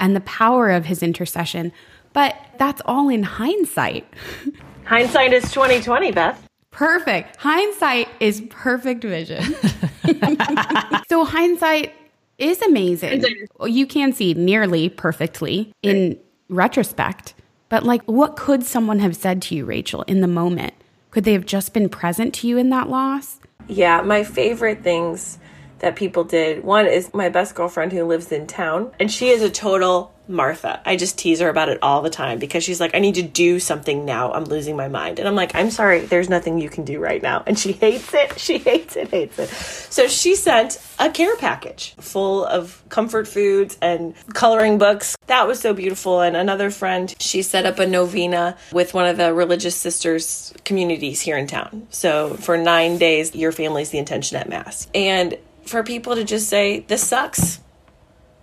and 0.00 0.16
the 0.16 0.20
power 0.22 0.70
of 0.70 0.86
his 0.86 1.02
intercession. 1.02 1.72
But 2.12 2.36
that's 2.58 2.82
all 2.86 3.08
in 3.08 3.22
hindsight. 3.22 4.06
Hindsight 4.84 5.32
is 5.32 5.44
2020, 5.52 6.10
Beth. 6.10 6.48
Perfect. 6.72 7.36
Hindsight 7.36 8.08
is 8.18 8.42
perfect 8.50 9.04
vision. 9.04 9.42
so 11.08 11.24
hindsight 11.24 11.92
is 12.38 12.60
amazing. 12.62 13.24
You 13.64 13.86
can 13.86 14.12
see 14.12 14.34
nearly 14.34 14.88
perfectly 14.88 15.72
in 15.82 16.18
retrospect. 16.48 17.34
But 17.68 17.84
like 17.84 18.02
what 18.04 18.36
could 18.36 18.64
someone 18.64 18.98
have 18.98 19.14
said 19.14 19.42
to 19.42 19.54
you, 19.54 19.64
Rachel, 19.64 20.02
in 20.02 20.20
the 20.20 20.28
moment? 20.28 20.74
Could 21.10 21.24
they 21.24 21.34
have 21.34 21.46
just 21.46 21.72
been 21.72 21.88
present 21.88 22.34
to 22.34 22.48
you 22.48 22.56
in 22.56 22.70
that 22.70 22.88
loss? 22.88 23.38
Yeah, 23.68 24.00
my 24.02 24.24
favorite 24.24 24.82
things 24.82 25.38
that 25.80 25.96
people 25.96 26.24
did. 26.24 26.64
One 26.64 26.86
is 26.86 27.12
my 27.12 27.28
best 27.28 27.54
girlfriend 27.54 27.92
who 27.92 28.04
lives 28.04 28.32
in 28.32 28.46
town, 28.46 28.92
and 28.98 29.10
she 29.10 29.28
is 29.28 29.42
a 29.42 29.50
total 29.50 30.14
Martha. 30.30 30.80
I 30.86 30.96
just 30.96 31.18
tease 31.18 31.40
her 31.40 31.48
about 31.48 31.68
it 31.68 31.78
all 31.82 32.02
the 32.02 32.10
time 32.10 32.38
because 32.38 32.64
she's 32.64 32.80
like, 32.80 32.94
I 32.94 33.00
need 33.00 33.16
to 33.16 33.22
do 33.22 33.58
something 33.58 34.04
now. 34.04 34.32
I'm 34.32 34.44
losing 34.44 34.76
my 34.76 34.88
mind. 34.88 35.18
And 35.18 35.28
I'm 35.28 35.34
like, 35.34 35.54
I'm 35.54 35.70
sorry, 35.70 36.00
there's 36.00 36.28
nothing 36.28 36.58
you 36.58 36.70
can 36.70 36.84
do 36.84 37.00
right 37.00 37.20
now. 37.20 37.42
And 37.46 37.58
she 37.58 37.72
hates 37.72 38.14
it. 38.14 38.38
She 38.38 38.58
hates 38.58 38.96
it, 38.96 39.08
hates 39.08 39.38
it. 39.38 39.48
So 39.48 40.06
she 40.06 40.36
sent 40.36 40.80
a 40.98 41.10
care 41.10 41.36
package 41.36 41.94
full 41.96 42.44
of 42.44 42.82
comfort 42.88 43.26
foods 43.26 43.76
and 43.82 44.14
coloring 44.32 44.78
books. 44.78 45.16
That 45.26 45.46
was 45.46 45.60
so 45.60 45.74
beautiful. 45.74 46.20
And 46.20 46.36
another 46.36 46.70
friend, 46.70 47.12
she 47.18 47.42
set 47.42 47.66
up 47.66 47.78
a 47.78 47.86
novena 47.86 48.56
with 48.72 48.94
one 48.94 49.06
of 49.06 49.16
the 49.16 49.34
religious 49.34 49.74
sisters 49.74 50.54
communities 50.64 51.20
here 51.20 51.36
in 51.36 51.48
town. 51.48 51.88
So 51.90 52.34
for 52.34 52.56
nine 52.56 52.98
days, 52.98 53.34
your 53.34 53.52
family's 53.52 53.90
the 53.90 53.98
intention 53.98 54.36
at 54.36 54.48
Mass. 54.48 54.86
And 54.94 55.36
for 55.70 55.82
people 55.82 56.14
to 56.16 56.24
just 56.24 56.48
say, 56.48 56.80
this 56.80 57.06
sucks. 57.06 57.60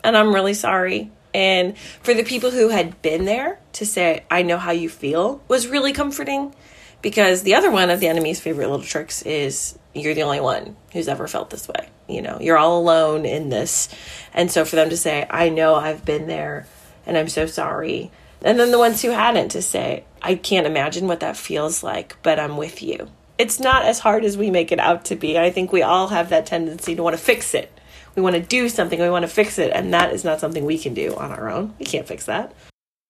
And 0.03 0.17
I'm 0.17 0.33
really 0.33 0.53
sorry 0.53 1.11
and 1.37 1.77
for 1.77 2.15
the 2.15 2.23
people 2.23 2.49
who 2.49 2.69
had 2.69 2.99
been 3.03 3.25
there 3.25 3.59
to 3.73 3.85
say, 3.85 4.23
I 4.31 4.41
know 4.41 4.57
how 4.57 4.71
you 4.71 4.89
feel, 4.89 5.43
was 5.47 5.67
really 5.67 5.93
comforting 5.93 6.55
because 7.03 7.43
the 7.43 7.53
other 7.53 7.69
one 7.69 7.91
of 7.91 7.99
the 7.99 8.07
enemy's 8.07 8.39
favorite 8.39 8.69
little 8.69 8.85
tricks 8.85 9.21
is 9.21 9.77
you're 9.93 10.15
the 10.15 10.23
only 10.23 10.39
one 10.39 10.75
who's 10.93 11.07
ever 11.07 11.27
felt 11.27 11.51
this 11.51 11.67
way. 11.67 11.89
You 12.07 12.23
know, 12.23 12.39
you're 12.41 12.57
all 12.57 12.79
alone 12.79 13.27
in 13.27 13.49
this. 13.49 13.87
And 14.33 14.51
so 14.51 14.65
for 14.65 14.77
them 14.77 14.89
to 14.89 14.97
say, 14.97 15.27
I 15.29 15.49
know 15.49 15.75
I've 15.75 16.03
been 16.03 16.25
there 16.25 16.65
and 17.05 17.15
I'm 17.15 17.29
so 17.29 17.45
sorry. 17.45 18.09
And 18.41 18.59
then 18.59 18.71
the 18.71 18.79
ones 18.79 19.03
who 19.03 19.11
hadn't 19.11 19.49
to 19.49 19.61
say, 19.61 20.05
I 20.23 20.33
can't 20.33 20.65
imagine 20.65 21.07
what 21.07 21.19
that 21.19 21.37
feels 21.37 21.83
like, 21.83 22.15
but 22.23 22.39
I'm 22.39 22.57
with 22.57 22.81
you. 22.81 23.11
It's 23.37 23.59
not 23.59 23.85
as 23.85 23.99
hard 23.99 24.25
as 24.25 24.37
we 24.37 24.51
make 24.51 24.71
it 24.71 24.79
out 24.79 25.05
to 25.05 25.15
be. 25.15 25.37
I 25.37 25.51
think 25.51 25.71
we 25.71 25.81
all 25.81 26.07
have 26.07 26.29
that 26.29 26.45
tendency 26.45 26.95
to 26.95 27.03
want 27.03 27.15
to 27.15 27.21
fix 27.21 27.53
it 27.53 27.71
we 28.17 28.23
want 28.23 28.35
to 28.35 28.41
do 28.41 28.67
something, 28.67 28.99
we 28.99 29.11
want 29.11 29.23
to 29.23 29.31
fix 29.31 29.59
it, 29.59 29.71
and 29.73 29.93
that 29.93 30.11
is 30.11 30.25
not 30.25 30.39
something 30.39 30.65
we 30.65 30.79
can 30.79 30.95
do 30.95 31.15
on 31.15 31.31
our 31.31 31.49
own. 31.49 31.75
We 31.77 31.85
can't 31.85 32.07
fix 32.07 32.25
that. 32.25 32.51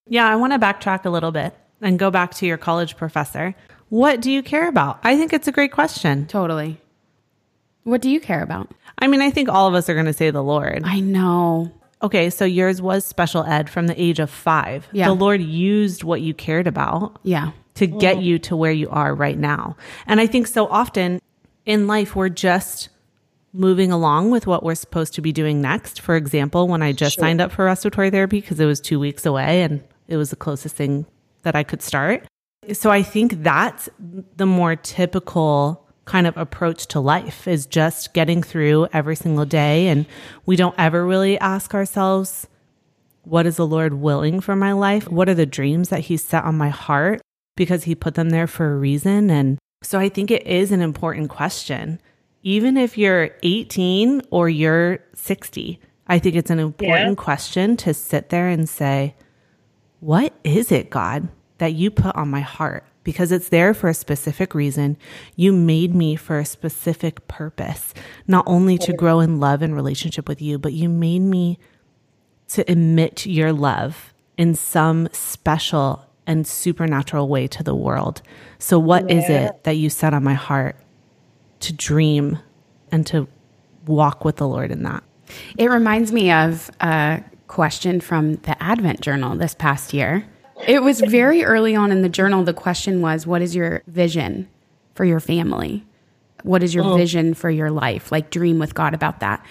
Yeah, 0.05 0.27
I 0.27 0.35
want 0.35 0.51
to 0.51 0.59
backtrack 0.59 1.05
a 1.05 1.09
little 1.09 1.31
bit 1.31 1.55
and 1.81 1.97
go 1.97 2.11
back 2.11 2.33
to 2.35 2.45
your 2.45 2.57
college 2.57 2.97
professor. 2.97 3.55
What 3.87 4.19
do 4.19 4.29
you 4.29 4.43
care 4.43 4.67
about? 4.67 4.99
I 5.03 5.15
think 5.15 5.31
it's 5.31 5.47
a 5.47 5.51
great 5.53 5.71
question. 5.71 6.27
Totally. 6.27 6.81
What 7.83 8.01
do 8.01 8.09
you 8.09 8.19
care 8.19 8.43
about? 8.43 8.69
I 8.99 9.07
mean, 9.07 9.21
I 9.21 9.31
think 9.31 9.47
all 9.47 9.65
of 9.65 9.73
us 9.73 9.87
are 9.87 9.93
going 9.93 10.07
to 10.07 10.13
say 10.13 10.29
the 10.29 10.43
Lord. 10.43 10.81
I 10.83 10.99
know. 10.99 11.71
Okay, 12.01 12.29
so 12.29 12.43
yours 12.43 12.81
was 12.81 13.05
special 13.05 13.45
ed 13.45 13.69
from 13.69 13.87
the 13.87 13.99
age 13.99 14.19
of 14.19 14.29
five. 14.29 14.89
Yeah. 14.91 15.07
The 15.07 15.13
Lord 15.13 15.41
used 15.41 16.03
what 16.03 16.19
you 16.19 16.33
cared 16.33 16.67
about. 16.67 17.17
Yeah. 17.23 17.51
To 17.77 17.87
get 17.87 18.17
mm. 18.17 18.23
you 18.23 18.39
to 18.39 18.55
where 18.55 18.71
you 18.71 18.89
are 18.89 19.13
right 19.15 19.37
now. 19.37 19.75
And 20.05 20.19
I 20.19 20.27
think 20.27 20.47
so 20.47 20.67
often 20.67 21.21
in 21.65 21.87
life, 21.87 22.15
we're 22.15 22.29
just 22.29 22.89
moving 23.53 23.91
along 23.91 24.31
with 24.31 24.45
what 24.47 24.63
we're 24.63 24.75
supposed 24.75 25.13
to 25.15 25.21
be 25.21 25.31
doing 25.31 25.61
next. 25.61 26.01
For 26.01 26.15
example, 26.15 26.67
when 26.67 26.81
I 26.81 26.91
just 26.91 27.15
sure. 27.15 27.23
signed 27.23 27.41
up 27.41 27.51
for 27.51 27.65
respiratory 27.65 28.09
therapy 28.09 28.41
because 28.41 28.59
it 28.59 28.65
was 28.65 28.79
two 28.79 28.99
weeks 28.99 29.25
away 29.25 29.63
and 29.63 29.83
it 30.07 30.17
was 30.17 30.29
the 30.29 30.35
closest 30.35 30.75
thing 30.75 31.05
that 31.43 31.55
I 31.55 31.63
could 31.63 31.81
start. 31.81 32.25
So 32.73 32.89
I 32.89 33.01
think 33.01 33.43
that's 33.43 33.89
the 34.35 34.45
more 34.45 34.75
typical 34.75 35.87
kind 36.05 36.27
of 36.27 36.37
approach 36.37 36.87
to 36.87 36.99
life 36.99 37.47
is 37.47 37.65
just 37.65 38.13
getting 38.13 38.41
through 38.41 38.87
every 38.93 39.15
single 39.15 39.45
day. 39.45 39.87
And 39.87 40.05
we 40.45 40.55
don't 40.55 40.75
ever 40.77 41.05
really 41.05 41.37
ask 41.39 41.73
ourselves, 41.73 42.47
what 43.23 43.45
is 43.45 43.57
the 43.57 43.67
Lord 43.67 43.95
willing 43.95 44.39
for 44.39 44.55
my 44.55 44.71
life? 44.71 45.09
What 45.09 45.29
are 45.29 45.33
the 45.33 45.45
dreams 45.45 45.89
that 45.89 46.01
He 46.01 46.17
set 46.17 46.45
on 46.45 46.57
my 46.57 46.69
heart? 46.69 47.21
Because 47.57 47.83
He 47.83 47.93
put 47.93 48.15
them 48.15 48.29
there 48.29 48.47
for 48.47 48.71
a 48.71 48.77
reason. 48.77 49.29
And 49.29 49.59
so 49.83 49.99
I 49.99 50.07
think 50.07 50.31
it 50.31 50.47
is 50.47 50.71
an 50.71 50.81
important 50.81 51.29
question 51.29 51.99
even 52.47 52.77
if 52.77 52.97
you're 52.97 53.31
18 53.43 54.21
or 54.31 54.47
you're 54.47 54.99
60, 55.15 55.81
I 56.07 56.17
think 56.17 56.35
it's 56.37 56.49
an 56.49 56.59
important 56.59 57.09
yeah. 57.09 57.15
question 57.15 57.75
to 57.77 57.93
sit 57.93 58.29
there 58.29 58.47
and 58.47 58.69
say, 58.69 59.15
What 59.99 60.33
is 60.45 60.71
it, 60.71 60.89
God, 60.89 61.27
that 61.57 61.73
you 61.73 61.91
put 61.91 62.15
on 62.15 62.29
my 62.29 62.39
heart? 62.39 62.85
Because 63.03 63.33
it's 63.33 63.49
there 63.49 63.73
for 63.73 63.89
a 63.89 63.93
specific 63.93 64.55
reason. 64.55 64.95
You 65.35 65.51
made 65.51 65.93
me 65.93 66.15
for 66.15 66.39
a 66.39 66.45
specific 66.45 67.27
purpose, 67.27 67.93
not 68.27 68.45
only 68.47 68.77
to 68.77 68.93
grow 68.93 69.19
in 69.19 69.41
love 69.41 69.61
and 69.61 69.75
relationship 69.75 70.29
with 70.29 70.41
you, 70.41 70.57
but 70.57 70.71
you 70.71 70.87
made 70.87 71.23
me 71.23 71.59
to 72.49 72.71
emit 72.71 73.25
your 73.25 73.51
love 73.51 74.13
in 74.37 74.55
some 74.55 75.09
special 75.11 76.06
and 76.27 76.45
supernatural 76.45 77.27
way 77.27 77.47
to 77.47 77.63
the 77.63 77.73
world. 77.73 78.21
So, 78.59 78.77
what 78.77 79.09
yeah. 79.09 79.15
is 79.15 79.29
it 79.29 79.63
that 79.63 79.77
you 79.77 79.89
set 79.89 80.13
on 80.13 80.23
my 80.23 80.35
heart 80.35 80.75
to 81.61 81.73
dream 81.73 82.39
and 82.91 83.05
to 83.07 83.27
walk 83.85 84.25
with 84.25 84.37
the 84.37 84.47
Lord 84.47 84.71
in 84.71 84.83
that. 84.83 85.03
It 85.57 85.69
reminds 85.69 86.11
me 86.11 86.31
of 86.31 86.69
a 86.79 87.23
question 87.47 88.01
from 88.01 88.35
the 88.35 88.61
Advent 88.61 89.01
Journal 89.01 89.35
this 89.35 89.55
past 89.55 89.93
year. 89.93 90.25
It 90.67 90.81
was 90.81 91.01
very 91.01 91.43
early 91.43 91.75
on 91.75 91.91
in 91.91 92.01
the 92.01 92.09
journal. 92.09 92.43
The 92.43 92.53
question 92.53 93.01
was, 93.01 93.27
What 93.27 93.41
is 93.41 93.55
your 93.55 93.83
vision 93.87 94.49
for 94.95 95.05
your 95.05 95.19
family? 95.19 95.85
What 96.43 96.63
is 96.63 96.73
your 96.73 96.85
oh. 96.85 96.97
vision 96.97 97.33
for 97.33 97.49
your 97.49 97.71
life? 97.71 98.11
Like, 98.11 98.29
dream 98.29 98.59
with 98.59 98.73
God 98.73 98.93
about 98.93 99.19
that. 99.19 99.45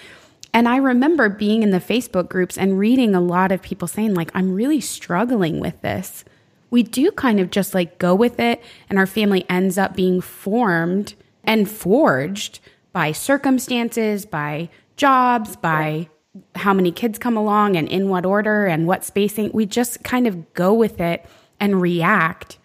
And 0.53 0.67
I 0.67 0.77
remember 0.77 1.29
being 1.29 1.61
in 1.61 1.71
the 1.71 1.79
Facebook 1.79 2.29
groups 2.29 2.57
and 2.57 2.79
reading 2.79 3.13
a 3.13 3.21
lot 3.21 3.51
of 3.51 3.61
people 3.61 3.87
saying, 3.87 4.15
like, 4.15 4.31
I'm 4.33 4.53
really 4.53 4.81
struggling 4.81 5.59
with 5.59 5.81
this. 5.81 6.23
We 6.69 6.83
do 6.83 7.11
kind 7.11 7.39
of 7.39 7.49
just 7.49 7.73
like 7.73 7.97
go 7.97 8.13
with 8.13 8.39
it, 8.39 8.61
and 8.89 8.99
our 8.99 9.05
family 9.05 9.45
ends 9.49 9.77
up 9.77 9.95
being 9.95 10.21
formed 10.21 11.15
and 11.43 11.69
forged 11.69 12.59
by 12.91 13.11
circumstances, 13.11 14.25
by 14.25 14.69
jobs, 14.95 15.55
by 15.55 16.09
how 16.55 16.73
many 16.73 16.91
kids 16.91 17.17
come 17.17 17.37
along 17.37 17.75
and 17.75 17.87
in 17.87 18.09
what 18.09 18.25
order 18.25 18.65
and 18.65 18.87
what 18.87 19.05
spacing. 19.05 19.51
We 19.53 19.65
just 19.65 20.03
kind 20.03 20.27
of 20.27 20.53
go 20.53 20.73
with 20.73 20.99
it 20.99 21.25
and 21.59 21.81
react. 21.81 22.57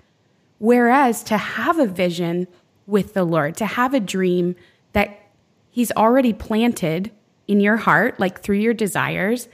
Whereas 0.59 1.23
to 1.25 1.37
have 1.37 1.79
a 1.79 1.87
vision 1.87 2.49
with 2.87 3.15
the 3.15 3.25
Lord, 3.25 3.57
to 3.57 3.67
have 3.67 3.95
a 3.95 4.01
dream 4.01 4.57
that 4.93 5.19
He's 5.71 5.93
already 5.93 6.33
planted 6.33 7.11
in 7.49 7.61
your 7.61 7.79
heart, 7.79 8.21
like 8.21 8.41
through 8.41 8.59
your 8.59 8.75
desires, 8.75 9.49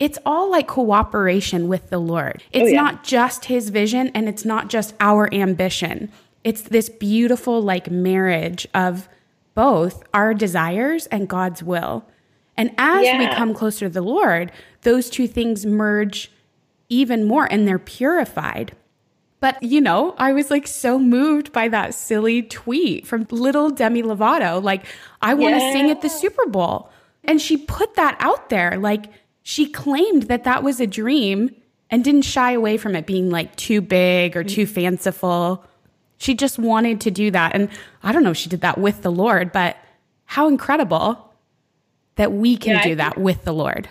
it's 0.00 0.18
all 0.26 0.50
like 0.50 0.66
cooperation 0.66 1.68
with 1.68 1.90
the 1.90 1.98
Lord. 1.98 2.42
Oh, 2.42 2.48
it's 2.52 2.64
oh, 2.64 2.72
yeah. 2.72 2.82
not 2.82 3.04
just 3.04 3.44
His 3.44 3.68
vision 3.68 4.10
and 4.14 4.28
it's 4.28 4.44
not 4.44 4.68
just 4.68 4.94
our 4.98 5.32
ambition 5.32 6.10
it's 6.44 6.62
this 6.62 6.88
beautiful 6.88 7.60
like 7.60 7.90
marriage 7.90 8.66
of 8.74 9.08
both 9.54 10.02
our 10.14 10.34
desires 10.34 11.06
and 11.06 11.28
God's 11.28 11.62
will. 11.62 12.06
And 12.56 12.72
as 12.78 13.04
yeah. 13.04 13.18
we 13.18 13.34
come 13.34 13.54
closer 13.54 13.86
to 13.86 13.92
the 13.92 14.00
Lord, 14.00 14.52
those 14.82 15.10
two 15.10 15.26
things 15.26 15.66
merge 15.66 16.30
even 16.88 17.24
more 17.26 17.50
and 17.50 17.66
they're 17.66 17.78
purified. 17.78 18.72
But, 19.40 19.62
you 19.62 19.80
know, 19.80 20.14
I 20.18 20.32
was 20.32 20.50
like 20.50 20.66
so 20.66 20.98
moved 20.98 21.52
by 21.52 21.68
that 21.68 21.94
silly 21.94 22.42
tweet 22.42 23.06
from 23.06 23.26
little 23.30 23.70
Demi 23.70 24.02
Lovato. 24.02 24.62
Like, 24.62 24.84
I 25.22 25.32
want 25.32 25.54
to 25.54 25.60
yeah. 25.60 25.72
sing 25.72 25.90
at 25.90 26.02
the 26.02 26.10
Super 26.10 26.46
Bowl. 26.46 26.90
And 27.24 27.40
she 27.40 27.56
put 27.56 27.94
that 27.94 28.16
out 28.20 28.50
there. 28.50 28.78
Like, 28.78 29.06
she 29.42 29.68
claimed 29.68 30.24
that 30.24 30.44
that 30.44 30.62
was 30.62 30.80
a 30.80 30.86
dream 30.86 31.54
and 31.90 32.04
didn't 32.04 32.22
shy 32.22 32.52
away 32.52 32.76
from 32.76 32.94
it 32.94 33.06
being 33.06 33.30
like 33.30 33.56
too 33.56 33.80
big 33.80 34.36
or 34.36 34.44
too 34.44 34.66
fanciful. 34.66 35.64
She 36.18 36.34
just 36.34 36.58
wanted 36.58 37.00
to 37.02 37.10
do 37.10 37.30
that. 37.30 37.54
And 37.54 37.68
I 38.02 38.12
don't 38.12 38.22
know 38.22 38.30
if 38.30 38.36
she 38.36 38.48
did 38.48 38.60
that 38.60 38.78
with 38.78 39.02
the 39.02 39.10
Lord, 39.10 39.52
but 39.52 39.76
how 40.26 40.48
incredible 40.48 41.32
that 42.16 42.32
we 42.32 42.56
can 42.56 42.74
Yeah, 42.74 42.82
do 42.82 42.94
that 42.96 43.18
with 43.18 43.44
the 43.44 43.52
Lord. 43.52 43.88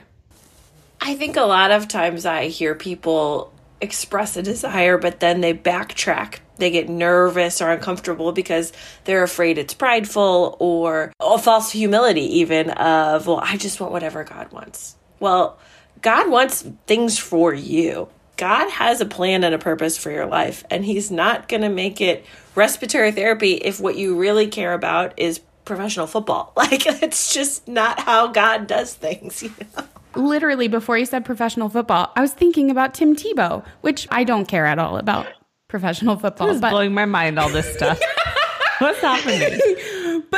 I 1.01 1.15
think 1.15 1.35
a 1.35 1.41
lot 1.41 1.71
of 1.71 1.87
times 1.87 2.25
I 2.25 2.47
hear 2.47 2.75
people 2.75 3.51
express 3.81 4.37
a 4.37 4.43
desire, 4.43 4.97
but 4.97 5.19
then 5.19 5.41
they 5.41 5.53
backtrack. 5.53 6.39
They 6.57 6.71
get 6.71 6.89
nervous 6.89 7.61
or 7.61 7.71
uncomfortable 7.71 8.31
because 8.31 8.73
they're 9.05 9.23
afraid 9.23 9.57
it's 9.57 9.73
prideful 9.73 10.57
or 10.59 11.13
a 11.19 11.37
false 11.37 11.71
humility, 11.71 12.39
even 12.39 12.69
of, 12.71 13.27
well, 13.27 13.39
I 13.41 13.57
just 13.57 13.79
want 13.79 13.93
whatever 13.93 14.23
God 14.23 14.51
wants. 14.51 14.95
Well, 15.19 15.57
God 16.01 16.29
wants 16.29 16.65
things 16.87 17.17
for 17.17 17.53
you. 17.53 18.07
God 18.37 18.69
has 18.69 19.01
a 19.01 19.05
plan 19.05 19.43
and 19.43 19.53
a 19.53 19.59
purpose 19.59 19.97
for 19.97 20.11
your 20.11 20.25
life, 20.25 20.63
and 20.69 20.85
He's 20.85 21.11
not 21.11 21.49
going 21.49 21.61
to 21.61 21.69
make 21.69 21.99
it 21.99 22.25
respiratory 22.55 23.11
therapy 23.11 23.53
if 23.53 23.81
what 23.81 23.97
you 23.97 24.17
really 24.17 24.47
care 24.47 24.73
about 24.73 25.13
is 25.17 25.41
professional 25.65 26.07
football. 26.07 26.53
Like, 26.57 26.85
it's 26.85 27.33
just 27.33 27.67
not 27.67 27.99
how 27.99 28.27
God 28.27 28.67
does 28.67 28.93
things, 28.93 29.43
you 29.43 29.51
know? 29.75 29.83
Literally, 30.15 30.67
before 30.67 30.97
you 30.97 31.05
said 31.05 31.25
professional 31.25 31.69
football, 31.69 32.11
I 32.15 32.21
was 32.21 32.33
thinking 32.33 32.71
about 32.71 32.93
Tim 32.93 33.15
Tebow, 33.15 33.65
which 33.81 34.07
I 34.11 34.23
don't 34.23 34.45
care 34.47 34.65
at 34.65 34.79
all 34.79 34.97
about 34.97 35.27
professional 35.67 36.17
football. 36.17 36.49
It's 36.49 36.61
But 36.61 36.71
blowing 36.71 36.93
my 36.93 37.05
mind, 37.05 37.39
all 37.39 37.49
this 37.49 37.71
stuff. 37.73 37.99
What's 38.79 38.99
happening? 38.99 39.59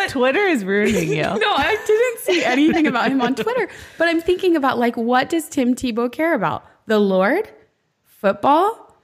But 0.01 0.10
Twitter 0.10 0.39
is 0.39 0.63
ruining 0.65 1.10
you. 1.17 1.22
no, 1.22 1.53
I 1.55 1.77
didn't 1.86 2.20
see 2.20 2.43
anything 2.43 2.88
about 2.88 3.12
him 3.12 3.22
on 3.22 3.36
Twitter. 3.36 3.67
But 3.98 4.08
I'm 4.08 4.22
thinking 4.22 4.55
about 4.55 4.79
like, 4.79 4.98
what 4.98 5.29
does 5.29 5.48
Tim 5.48 5.75
Tebow 5.75 6.12
care 6.12 6.34
about? 6.34 6.65
The 6.88 7.00
Lord, 7.00 7.50
football, 8.03 8.96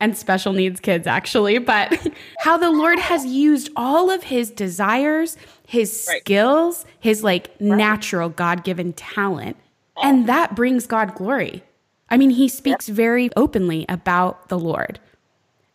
and 0.00 0.16
special 0.16 0.52
needs 0.52 0.80
kids, 0.80 1.06
actually. 1.06 1.58
But 1.58 2.06
how 2.40 2.56
the 2.56 2.70
Lord 2.70 2.98
has 2.98 3.26
used 3.26 3.70
all 3.74 4.10
of 4.10 4.22
his 4.22 4.50
desires, 4.50 5.36
his 5.66 6.04
skills, 6.04 6.84
his 7.00 7.24
like 7.24 7.60
natural 7.60 8.28
God 8.28 8.64
given 8.64 8.92
talent. 8.92 9.56
And 10.02 10.28
that 10.28 10.54
brings 10.54 10.86
God 10.86 11.14
glory. 11.14 11.62
I 12.10 12.16
mean, 12.16 12.30
he 12.30 12.48
speaks 12.48 12.88
very 12.88 13.30
openly 13.36 13.86
about 13.88 14.48
the 14.48 14.58
Lord. 14.58 15.00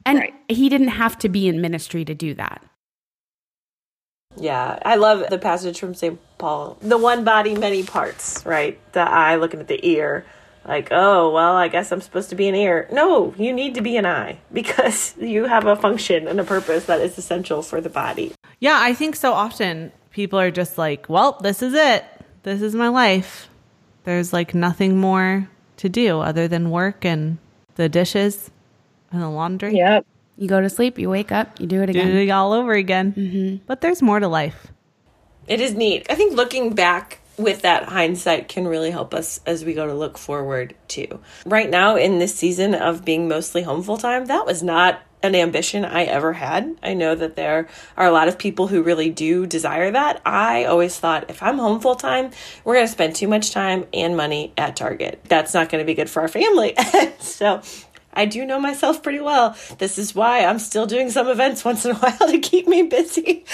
And 0.06 0.24
he 0.48 0.70
didn't 0.70 0.90
have 0.90 1.18
to 1.20 1.30
be 1.30 1.48
in 1.48 1.62
ministry 1.62 2.06
to 2.06 2.16
do 2.16 2.34
that. 2.36 2.64
Yeah, 4.40 4.80
I 4.84 4.96
love 4.96 5.30
the 5.30 5.38
passage 5.38 5.80
from 5.80 5.94
St. 5.94 6.20
Paul. 6.38 6.78
The 6.82 6.98
one 6.98 7.24
body, 7.24 7.56
many 7.56 7.84
parts, 7.84 8.46
right? 8.46 8.80
The 8.94 9.02
eye 9.02 9.36
looking 9.36 9.60
at 9.60 9.68
the 9.68 9.86
ear. 9.86 10.26
Like, 10.66 10.90
oh, 10.92 11.32
well, 11.32 11.56
I 11.56 11.68
guess 11.68 11.92
I'm 11.92 12.02
supposed 12.02 12.30
to 12.30 12.36
be 12.36 12.48
an 12.48 12.56
ear. 12.56 12.88
No, 12.92 13.34
you 13.38 13.52
need 13.52 13.76
to 13.76 13.82
be 13.82 13.98
an 13.98 14.06
eye 14.06 14.40
because 14.54 15.16
you 15.20 15.46
have 15.46 15.66
a 15.66 15.76
function 15.76 16.28
and 16.28 16.40
a 16.40 16.44
purpose 16.44 16.86
that 16.86 17.02
is 17.02 17.18
essential 17.18 17.62
for 17.62 17.82
the 17.82 17.90
body. 17.90 18.34
Yeah, 18.60 18.78
I 18.80 18.94
think 18.94 19.16
so 19.16 19.34
often 19.34 19.92
people 20.12 20.40
are 20.40 20.52
just 20.52 20.78
like, 20.78 21.10
well, 21.10 21.38
this 21.42 21.62
is 21.62 21.74
it. 21.74 22.06
This 22.44 22.62
is 22.62 22.76
my 22.76 22.88
life. 22.88 23.50
There's 24.04 24.32
like 24.32 24.54
nothing 24.54 24.98
more 24.98 25.50
to 25.78 25.90
do 25.90 26.20
other 26.20 26.48
than 26.48 26.72
work 26.72 27.04
and 27.04 27.38
the 27.76 27.90
dishes 27.90 28.52
and 29.12 29.22
the 29.22 29.30
laundry. 29.30 29.76
Yep. 29.76 30.06
You 30.40 30.48
go 30.48 30.62
to 30.62 30.70
sleep, 30.70 30.98
you 30.98 31.10
wake 31.10 31.34
up, 31.34 31.60
you 31.60 31.68
do 31.68 31.84
it 31.84 31.90
again. 31.90 32.08
Do 32.08 32.14
again. 32.14 32.30
it 32.30 32.32
all 32.32 32.54
over 32.54 32.72
again. 32.72 33.12
Mm-hmm. 33.12 33.66
But 33.66 33.82
there's 33.82 34.02
more 34.02 34.22
to 34.22 34.30
life. 34.30 34.68
It 35.48 35.60
is 35.60 35.74
neat. 35.74 36.08
I 36.10 36.16
think 36.16 36.34
looking 36.34 36.74
back 36.74 37.20
with 37.38 37.64
that 37.64 37.84
hindsight 37.90 38.48
can 38.48 38.66
really 38.66 38.90
help 38.90 39.14
us 39.14 39.42
as 39.46 39.66
we 39.66 39.74
go 39.74 39.86
to 39.86 39.94
look 39.94 40.18
forward 40.18 40.76
too. 40.88 41.20
Right 41.46 41.70
now, 41.70 41.98
in 41.98 42.20
this 42.20 42.34
season 42.34 42.74
of 42.74 43.04
being 43.04 43.28
mostly 43.28 43.64
home 43.64 43.84
full 43.84 43.98
time, 43.98 44.28
that 44.28 44.46
was 44.46 44.64
not 44.64 45.02
an 45.22 45.36
ambition 45.36 45.84
I 45.84 46.04
ever 46.04 46.34
had. 46.34 46.78
I 46.82 46.94
know 46.94 47.14
that 47.16 47.36
there 47.36 47.68
are 47.98 48.08
a 48.08 48.12
lot 48.12 48.30
of 48.30 48.38
people 48.38 48.68
who 48.68 48.82
really 48.82 49.10
do 49.10 49.46
desire 49.46 49.92
that. 49.92 50.22
I 50.26 50.66
always 50.66 50.98
thought 50.98 51.30
if 51.30 51.44
I'm 51.44 51.58
home 51.58 51.82
full 51.82 51.96
time, 51.96 52.32
we're 52.64 52.76
going 52.76 52.86
to 52.86 52.92
spend 52.92 53.16
too 53.16 53.28
much 53.28 53.52
time 53.52 53.86
and 53.94 54.16
money 54.16 54.54
at 54.58 54.76
Target. 54.76 55.22
That's 55.26 55.54
not 55.54 55.70
going 55.70 55.82
to 55.82 55.86
be 55.86 55.94
good 55.94 56.10
for 56.10 56.22
our 56.22 56.30
family. 56.30 56.76
so 57.20 57.62
I 58.20 58.26
do 58.26 58.46
know 58.46 58.60
myself 58.60 59.02
pretty 59.02 59.22
well. 59.22 59.56
This 59.78 59.98
is 59.98 60.14
why 60.14 60.44
I'm 60.44 60.60
still 60.60 60.86
doing 60.86 61.10
some 61.10 61.30
events 61.30 61.64
once 61.64 61.86
in 61.86 61.92
a 61.92 61.96
while 62.00 62.30
to 62.30 62.38
keep 62.40 62.68
me 62.68 62.84
busy. 62.84 63.46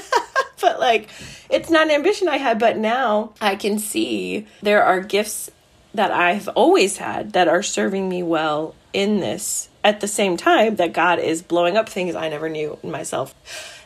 but 0.62 0.80
like, 0.80 1.10
it's 1.50 1.68
not 1.68 1.88
an 1.88 1.90
ambition 1.90 2.28
I 2.28 2.38
had, 2.38 2.58
but 2.58 2.78
now 2.78 3.34
I 3.38 3.54
can 3.56 3.78
see 3.78 4.46
there 4.62 4.82
are 4.82 5.00
gifts 5.00 5.50
that 5.92 6.10
I've 6.10 6.48
always 6.48 6.96
had 6.96 7.34
that 7.34 7.48
are 7.48 7.62
serving 7.62 8.08
me 8.08 8.22
well 8.22 8.74
in 8.94 9.20
this 9.20 9.68
at 9.84 10.00
the 10.00 10.08
same 10.08 10.38
time 10.38 10.76
that 10.76 10.94
God 10.94 11.18
is 11.18 11.42
blowing 11.42 11.76
up 11.76 11.90
things 11.90 12.14
I 12.14 12.30
never 12.30 12.48
knew 12.48 12.78
in 12.82 12.90
myself. 12.90 13.34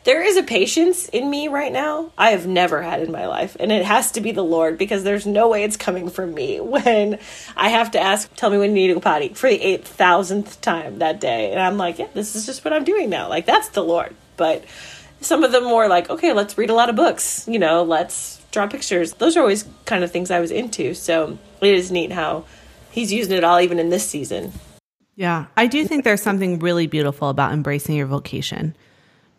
There 0.09 0.23
is 0.23 0.39
a 0.39 0.43
patience 0.43 1.07
in 1.11 1.29
me 1.29 1.49
right 1.49 1.71
now 1.71 2.13
I 2.17 2.31
have 2.31 2.47
never 2.47 2.81
had 2.81 3.03
in 3.03 3.13
my 3.13 3.27
life, 3.27 3.59
and 3.61 3.71
it 3.71 3.85
has 3.85 4.13
to 4.13 4.23
be 4.23 4.33
the 4.33 4.43
Lord 4.43 4.79
because 4.79 5.05
there's 5.05 5.27
no 5.27 5.51
way 5.51 5.65
it's 5.65 5.77
coming 5.77 6.09
from 6.09 6.33
me 6.33 6.61
when 6.63 7.19
I 7.55 7.69
have 7.69 7.91
to 7.91 8.01
ask, 8.01 8.35
Tell 8.35 8.49
me 8.49 8.57
when 8.57 8.71
you 8.71 8.77
need 8.77 8.87
to 8.87 8.95
go 8.95 9.01
potty 9.01 9.35
for 9.35 9.51
the 9.51 9.59
8,000th 9.59 10.63
time 10.63 11.01
that 11.01 11.21
day. 11.21 11.51
And 11.51 11.61
I'm 11.61 11.77
like, 11.77 11.99
Yeah, 11.99 12.07
this 12.15 12.37
is 12.37 12.47
just 12.47 12.65
what 12.65 12.73
I'm 12.73 12.85
doing 12.85 13.11
now. 13.11 13.29
Like, 13.29 13.45
that's 13.45 13.69
the 13.69 13.85
Lord. 13.85 14.17
But 14.39 14.65
some 15.21 15.45
of 15.45 15.53
them 15.53 15.65
more 15.65 15.89
like, 15.89 16.09
Okay, 16.09 16.33
let's 16.33 16.57
read 16.57 16.71
a 16.71 16.75
lot 16.75 16.89
of 16.89 16.97
books, 16.97 17.47
you 17.47 17.59
know, 17.59 17.83
let's 17.83 18.41
draw 18.51 18.67
pictures. 18.67 19.13
Those 19.13 19.37
are 19.37 19.41
always 19.41 19.67
kind 19.85 20.05
of 20.05 20.11
things 20.11 20.31
I 20.31 20.41
was 20.41 20.51
into. 20.51 20.95
So 20.95 21.39
it 21.61 21.75
is 21.75 21.93
neat 21.93 22.13
how 22.13 22.47
He's 22.91 23.13
using 23.13 23.37
it 23.37 23.45
all 23.45 23.61
even 23.61 23.79
in 23.79 23.91
this 23.91 24.09
season. 24.09 24.55
Yeah, 25.17 25.49
I 25.55 25.67
do 25.67 25.85
think 25.85 26.05
there's 26.05 26.23
something 26.23 26.61
really 26.61 26.87
beautiful 26.87 27.29
about 27.29 27.53
embracing 27.53 27.95
your 27.97 28.07
vocation, 28.07 28.75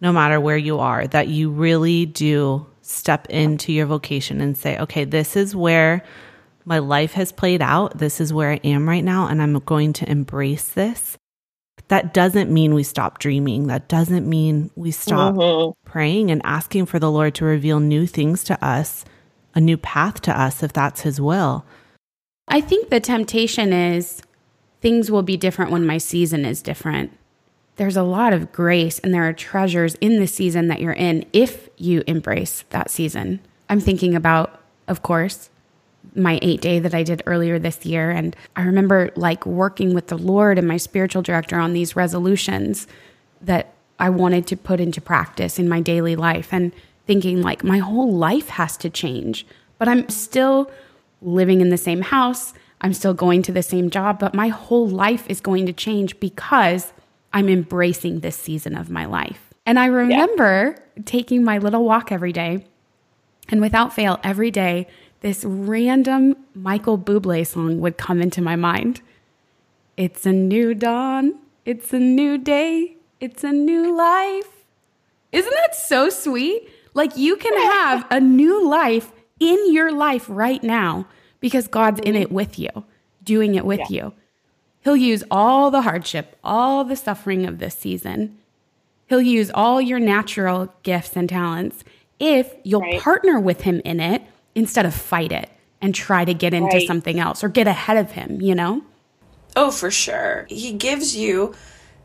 no 0.02 0.12
matter 0.14 0.40
where 0.40 0.58
you 0.58 0.80
are, 0.80 1.08
that 1.08 1.28
you 1.28 1.50
really 1.50 2.06
do 2.06 2.66
step 2.82 3.28
into 3.28 3.72
your 3.72 3.86
vocation 3.86 4.42
and 4.42 4.58
say, 4.58 4.78
okay, 4.80 5.06
this 5.06 5.36
is 5.36 5.56
where 5.56 6.04
my 6.66 6.80
life 6.80 7.14
has 7.14 7.32
played 7.32 7.62
out. 7.62 7.98
This 7.98 8.22
is 8.22 8.34
where 8.34 8.52
I 8.52 8.60
am 8.64 8.88
right 8.88 9.04
now, 9.04 9.28
and 9.28 9.42
I'm 9.42 9.60
going 9.60 9.94
to 9.94 10.10
embrace 10.10 10.70
this. 10.70 11.18
That 11.88 12.14
doesn't 12.14 12.52
mean 12.52 12.74
we 12.76 12.84
stop 12.84 13.20
dreaming. 13.20 13.68
That 13.68 13.88
doesn't 13.88 14.30
mean 14.30 14.70
we 14.76 14.92
stop 14.92 15.36
mm-hmm. 15.36 15.72
praying 15.90 16.30
and 16.30 16.42
asking 16.44 16.86
for 16.86 17.00
the 17.00 17.12
Lord 17.12 17.36
to 17.36 17.46
reveal 17.46 17.80
new 17.80 18.06
things 18.06 18.44
to 18.46 18.64
us, 18.64 19.06
a 19.56 19.60
new 19.60 19.78
path 19.78 20.22
to 20.22 20.40
us, 20.40 20.62
if 20.62 20.72
that's 20.72 21.02
His 21.02 21.20
will. 21.20 21.66
I 22.48 22.62
think 22.62 22.90
the 22.90 23.00
temptation 23.00 23.74
is 23.74 24.22
things 24.82 25.10
will 25.10 25.24
be 25.24 25.38
different 25.38 25.72
when 25.72 25.86
my 25.86 25.98
season 25.98 26.46
is 26.46 26.62
different. 26.62 27.18
There's 27.80 27.96
a 27.96 28.04
lot 28.04 28.34
of 28.34 28.52
grace 28.52 29.00
and 29.00 29.14
there 29.14 29.26
are 29.26 29.32
treasures 29.32 29.96
in 30.02 30.20
the 30.20 30.28
season 30.28 30.68
that 30.68 30.82
you're 30.82 30.92
in 30.92 31.26
if 31.32 31.70
you 31.78 32.04
embrace 32.08 32.66
that 32.72 32.92
season. 32.92 33.40
I'm 33.70 33.80
thinking 33.80 34.16
about, 34.16 34.60
of 34.90 35.02
course, 35.02 35.50
my 36.14 36.40
eight 36.42 36.60
day 36.60 36.80
that 36.80 36.94
I 36.94 37.04
did 37.04 37.24
earlier 37.26 37.58
this 37.58 37.86
year. 37.86 38.12
And 38.12 38.36
I 38.58 38.64
remember 38.64 39.12
like 39.16 39.46
working 39.46 39.94
with 39.94 40.08
the 40.08 40.18
Lord 40.18 40.58
and 40.58 40.68
my 40.68 40.76
spiritual 40.76 41.22
director 41.22 41.58
on 41.58 41.72
these 41.72 41.96
resolutions 41.96 42.86
that 43.40 43.74
I 43.98 44.10
wanted 44.10 44.46
to 44.48 44.58
put 44.58 44.82
into 44.82 45.00
practice 45.00 45.58
in 45.58 45.70
my 45.70 45.80
daily 45.80 46.18
life 46.18 46.52
and 46.52 46.74
thinking 47.08 47.42
like 47.42 47.64
my 47.64 47.78
whole 47.78 48.14
life 48.14 48.50
has 48.50 48.76
to 48.76 48.90
change, 48.90 49.48
but 49.78 49.88
I'm 49.88 50.10
still 50.10 50.70
living 51.22 51.62
in 51.62 51.70
the 51.70 51.78
same 51.78 52.02
house. 52.02 52.54
I'm 52.82 52.94
still 52.94 53.14
going 53.14 53.42
to 53.44 53.54
the 53.54 53.64
same 53.64 53.90
job, 53.90 54.20
but 54.20 54.36
my 54.36 54.50
whole 54.50 54.90
life 54.90 55.30
is 55.30 55.40
going 55.40 55.66
to 55.66 55.72
change 55.72 56.20
because 56.20 56.92
I'm 57.34 57.50
embracing 57.50 58.20
this 58.20 58.36
season 58.36 58.76
of 58.76 58.90
my 58.90 59.06
life. 59.06 59.54
And 59.66 59.78
I 59.78 59.86
remember 59.86 60.78
taking 61.06 61.44
my 61.44 61.58
little 61.60 61.84
walk 61.84 62.12
every 62.12 62.32
day, 62.32 62.66
and 63.50 63.62
without 63.62 63.94
fail, 63.94 64.20
every 64.24 64.52
day, 64.52 64.88
this 65.22 65.44
random 65.44 66.36
Michael 66.56 66.98
Bublé 66.98 67.46
song 67.46 67.80
would 67.82 67.98
come 67.98 68.22
into 68.22 68.42
my 68.42 68.56
mind. 68.56 69.02
It's 69.98 70.26
a 70.26 70.32
new 70.32 70.74
dawn. 70.74 71.36
It's 71.66 71.94
a 71.94 72.00
new 72.00 72.38
day. 72.38 72.96
It's 73.20 73.44
a 73.44 73.52
new 73.52 73.96
life. 73.96 74.66
Isn't 75.32 75.54
that 75.54 75.76
so 75.76 76.10
sweet? 76.10 76.70
Like 76.94 77.18
you 77.18 77.36
can 77.36 77.54
have 77.72 78.08
a 78.10 78.20
new 78.20 78.68
life 78.68 79.12
in 79.40 79.74
your 79.74 79.92
life 79.92 80.26
right 80.30 80.64
now 80.64 81.08
because 81.40 81.68
God's 81.68 82.00
in 82.02 82.16
it 82.16 82.28
mm-hmm. 82.28 82.36
with 82.36 82.60
you, 82.60 82.70
doing 83.24 83.56
it 83.56 83.66
with 83.66 83.90
you. 83.92 84.14
He'll 84.84 84.96
use 84.96 85.24
all 85.30 85.72
the 85.72 85.82
hardship, 85.82 86.38
all 86.44 86.84
the 86.84 86.96
suffering 86.96 87.46
of 87.46 87.60
this 87.60 87.76
season. 87.76 88.38
He'll 89.08 89.22
use 89.22 89.52
all 89.54 89.82
your 89.82 90.00
natural 90.00 90.74
gifts 90.84 91.16
and 91.16 91.28
talents 91.28 91.84
if 92.20 92.54
you'll 92.64 92.82
Right. 92.82 93.02
partner 93.02 93.40
with 93.40 93.62
him 93.62 93.82
in 93.84 94.00
it 94.00 94.22
instead 94.56 94.86
of 94.86 94.94
fight 94.94 95.32
it 95.32 95.50
and 95.82 95.96
try 95.96 96.26
to 96.26 96.34
get 96.34 96.54
into 96.54 96.78
Right. 96.78 96.88
something 96.88 97.20
else 97.20 97.44
or 97.44 97.50
get 97.50 97.68
ahead 97.68 97.98
of 97.98 98.12
him, 98.12 98.42
you 98.42 98.56
know? 98.56 98.82
Oh, 99.56 99.72
for 99.72 99.90
sure. 99.92 100.46
He 100.50 100.74
gives 100.74 101.16
you 101.16 101.54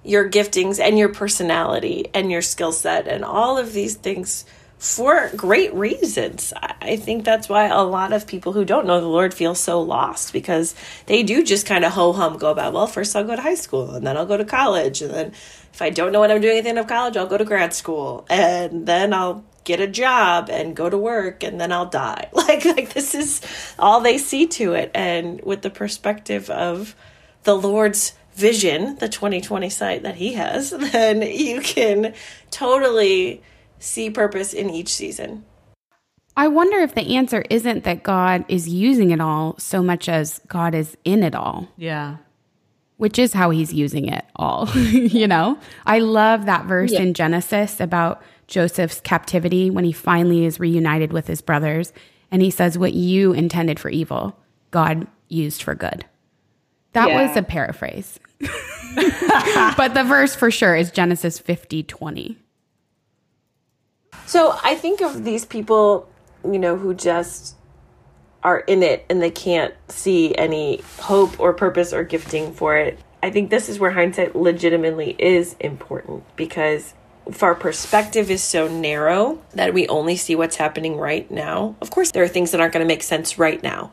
your 0.02 0.28
giftings 0.28 0.80
and 0.80 0.98
your 0.98 1.08
personality 1.08 2.08
and 2.14 2.30
your 2.30 2.42
skill 2.42 2.72
set 2.72 3.06
and 3.06 3.24
all 3.24 3.56
of 3.58 3.72
these 3.72 3.94
things 3.94 4.44
for 4.84 5.30
great 5.34 5.72
reasons. 5.72 6.52
I 6.60 6.96
think 6.96 7.24
that's 7.24 7.48
why 7.48 7.68
a 7.68 7.80
lot 7.80 8.12
of 8.12 8.26
people 8.26 8.52
who 8.52 8.66
don't 8.66 8.86
know 8.86 9.00
the 9.00 9.06
Lord 9.06 9.32
feel 9.32 9.54
so 9.54 9.80
lost 9.80 10.34
because 10.34 10.74
they 11.06 11.22
do 11.22 11.42
just 11.42 11.64
kind 11.64 11.86
of 11.86 11.92
ho 11.92 12.12
hum 12.12 12.36
go 12.36 12.50
about, 12.50 12.74
well, 12.74 12.86
first 12.86 13.16
I'll 13.16 13.24
go 13.24 13.34
to 13.34 13.40
high 13.40 13.54
school 13.54 13.94
and 13.94 14.06
then 14.06 14.18
I'll 14.18 14.26
go 14.26 14.36
to 14.36 14.44
college. 14.44 15.00
And 15.00 15.14
then 15.14 15.26
if 15.72 15.80
I 15.80 15.88
don't 15.88 16.12
know 16.12 16.20
what 16.20 16.30
I'm 16.30 16.42
doing 16.42 16.58
at 16.58 16.64
the 16.64 16.68
end 16.68 16.78
of 16.78 16.86
college, 16.86 17.16
I'll 17.16 17.26
go 17.26 17.38
to 17.38 17.46
grad 17.46 17.72
school 17.72 18.26
and 18.28 18.86
then 18.86 19.14
I'll 19.14 19.42
get 19.64 19.80
a 19.80 19.86
job 19.86 20.50
and 20.50 20.76
go 20.76 20.90
to 20.90 20.98
work 20.98 21.42
and 21.42 21.58
then 21.58 21.72
I'll 21.72 21.86
die. 21.86 22.28
Like 22.34 22.66
like 22.66 22.92
this 22.92 23.14
is 23.14 23.40
all 23.78 24.02
they 24.02 24.18
see 24.18 24.46
to 24.48 24.74
it 24.74 24.90
and 24.94 25.40
with 25.40 25.62
the 25.62 25.70
perspective 25.70 26.50
of 26.50 26.94
the 27.44 27.56
Lord's 27.56 28.12
vision, 28.34 28.96
the 28.96 29.08
2020 29.08 29.70
sight 29.70 30.02
that 30.02 30.16
he 30.16 30.34
has, 30.34 30.70
then 30.92 31.22
you 31.22 31.62
can 31.62 32.12
totally 32.50 33.42
see 33.78 34.10
purpose 34.10 34.52
in 34.52 34.70
each 34.70 34.88
season. 34.88 35.44
I 36.36 36.48
wonder 36.48 36.78
if 36.78 36.94
the 36.94 37.16
answer 37.16 37.44
isn't 37.48 37.84
that 37.84 38.02
God 38.02 38.44
is 38.48 38.68
using 38.68 39.10
it 39.10 39.20
all 39.20 39.56
so 39.58 39.82
much 39.82 40.08
as 40.08 40.40
God 40.48 40.74
is 40.74 40.96
in 41.04 41.22
it 41.22 41.34
all. 41.34 41.68
Yeah. 41.76 42.16
Which 42.96 43.18
is 43.18 43.32
how 43.32 43.50
he's 43.50 43.72
using 43.72 44.08
it 44.08 44.24
all, 44.34 44.68
you 44.76 45.28
know? 45.28 45.58
I 45.86 46.00
love 46.00 46.46
that 46.46 46.66
verse 46.66 46.92
yeah. 46.92 47.02
in 47.02 47.14
Genesis 47.14 47.80
about 47.80 48.22
Joseph's 48.46 49.00
captivity 49.00 49.70
when 49.70 49.84
he 49.84 49.92
finally 49.92 50.44
is 50.44 50.60
reunited 50.60 51.12
with 51.12 51.26
his 51.26 51.40
brothers. 51.40 51.92
And 52.30 52.42
he 52.42 52.50
says, 52.50 52.78
What 52.78 52.94
you 52.94 53.32
intended 53.32 53.78
for 53.78 53.88
evil, 53.88 54.36
God 54.70 55.06
used 55.28 55.62
for 55.62 55.74
good. 55.74 56.04
That 56.92 57.10
yeah. 57.10 57.26
was 57.26 57.36
a 57.36 57.42
paraphrase. 57.42 58.18
but 58.40 59.94
the 59.94 60.04
verse 60.06 60.34
for 60.34 60.50
sure 60.50 60.74
is 60.74 60.90
Genesis 60.90 61.38
50 61.38 61.82
20. 61.84 62.38
So 64.26 64.58
I 64.62 64.74
think 64.74 65.00
of 65.00 65.24
these 65.24 65.44
people, 65.44 66.08
you 66.44 66.58
know, 66.58 66.76
who 66.76 66.94
just 66.94 67.56
are 68.42 68.60
in 68.60 68.82
it 68.82 69.06
and 69.08 69.22
they 69.22 69.30
can't 69.30 69.74
see 69.88 70.34
any 70.34 70.82
hope 70.98 71.40
or 71.40 71.52
purpose 71.52 71.92
or 71.92 72.04
gifting 72.04 72.52
for 72.52 72.76
it. 72.76 72.98
I 73.22 73.30
think 73.30 73.48
this 73.48 73.70
is 73.70 73.78
where 73.78 73.90
hindsight 73.90 74.36
legitimately 74.36 75.16
is 75.18 75.56
important 75.58 76.24
because 76.36 76.92
if 77.26 77.42
our 77.42 77.54
perspective 77.54 78.30
is 78.30 78.42
so 78.42 78.68
narrow 78.68 79.42
that 79.54 79.72
we 79.72 79.88
only 79.88 80.16
see 80.16 80.34
what's 80.34 80.56
happening 80.56 80.98
right 80.98 81.30
now, 81.30 81.74
of 81.80 81.90
course, 81.90 82.10
there 82.10 82.22
are 82.22 82.28
things 82.28 82.50
that 82.50 82.60
aren't 82.60 82.74
going 82.74 82.86
to 82.86 82.92
make 82.92 83.02
sense 83.02 83.38
right 83.38 83.62
now. 83.62 83.92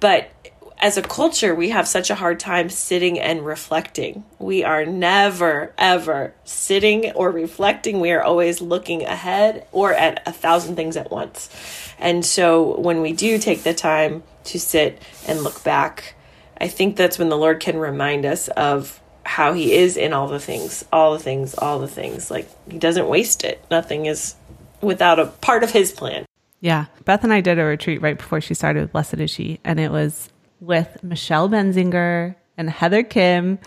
But 0.00 0.30
as 0.78 0.96
a 0.96 1.02
culture, 1.02 1.54
we 1.54 1.70
have 1.70 1.88
such 1.88 2.10
a 2.10 2.14
hard 2.14 2.38
time 2.38 2.68
sitting 2.68 3.18
and 3.18 3.44
reflecting. 3.44 4.24
We 4.38 4.62
are 4.62 4.84
never, 4.84 5.72
ever 5.78 6.34
sitting 6.44 7.12
or 7.12 7.30
reflecting. 7.30 8.00
We 8.00 8.12
are 8.12 8.22
always 8.22 8.60
looking 8.60 9.04
ahead 9.04 9.66
or 9.72 9.94
at 9.94 10.22
a 10.26 10.32
thousand 10.32 10.76
things 10.76 10.96
at 10.96 11.10
once. 11.10 11.48
And 11.98 12.24
so 12.24 12.78
when 12.78 13.00
we 13.00 13.12
do 13.12 13.38
take 13.38 13.62
the 13.62 13.72
time 13.72 14.22
to 14.44 14.60
sit 14.60 15.00
and 15.26 15.42
look 15.42 15.64
back, 15.64 16.14
I 16.60 16.68
think 16.68 16.96
that's 16.96 17.18
when 17.18 17.30
the 17.30 17.38
Lord 17.38 17.60
can 17.60 17.78
remind 17.78 18.26
us 18.26 18.48
of 18.48 19.00
how 19.24 19.54
He 19.54 19.74
is 19.74 19.96
in 19.96 20.12
all 20.12 20.28
the 20.28 20.40
things, 20.40 20.84
all 20.92 21.14
the 21.14 21.18
things, 21.18 21.54
all 21.54 21.78
the 21.78 21.88
things. 21.88 22.30
Like 22.30 22.48
He 22.70 22.78
doesn't 22.78 23.08
waste 23.08 23.44
it. 23.44 23.64
Nothing 23.70 24.06
is 24.06 24.36
without 24.82 25.18
a 25.18 25.26
part 25.26 25.64
of 25.64 25.70
His 25.70 25.90
plan. 25.90 26.26
Yeah. 26.60 26.86
Beth 27.04 27.24
and 27.24 27.32
I 27.32 27.40
did 27.40 27.58
a 27.58 27.64
retreat 27.64 28.02
right 28.02 28.16
before 28.16 28.40
she 28.40 28.54
started 28.54 28.92
Blessed 28.92 29.14
Is 29.14 29.30
She, 29.30 29.60
and 29.64 29.78
it 29.78 29.90
was 29.90 30.30
with 30.60 31.02
Michelle 31.02 31.48
Benzinger 31.48 32.34
and 32.56 32.70
Heather 32.70 33.02
Khym 33.02 33.58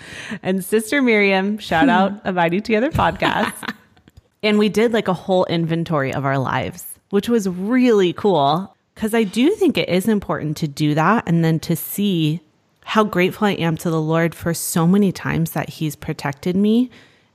and 0.41 0.63
Sister 0.63 1.01
Miriam. 1.01 1.57
Shout 1.57 1.89
out 1.89 2.13
Abiding 2.23 2.63
Together 2.63 2.89
podcast. 2.89 3.73
and 4.43 4.57
we 4.57 4.69
did 4.69 4.93
like 4.93 5.07
a 5.07 5.13
whole 5.13 5.45
inventory 5.45 6.13
of 6.13 6.25
our 6.25 6.37
lives, 6.37 6.85
which 7.09 7.29
was 7.29 7.47
really 7.47 8.13
cool 8.13 8.75
because 8.95 9.13
I 9.13 9.23
do 9.23 9.51
think 9.51 9.77
it 9.77 9.87
is 9.87 10.07
important 10.07 10.57
to 10.57 10.67
do 10.67 10.93
that 10.95 11.23
and 11.25 11.43
then 11.43 11.59
to 11.61 11.75
see 11.75 12.41
how 12.83 13.03
grateful 13.03 13.47
I 13.47 13.51
am 13.51 13.77
to 13.77 13.89
the 13.89 14.01
Lord 14.01 14.33
for 14.33 14.53
so 14.53 14.87
many 14.87 15.11
times 15.11 15.51
that 15.51 15.69
He's 15.69 15.95
protected 15.95 16.55
me 16.55 16.89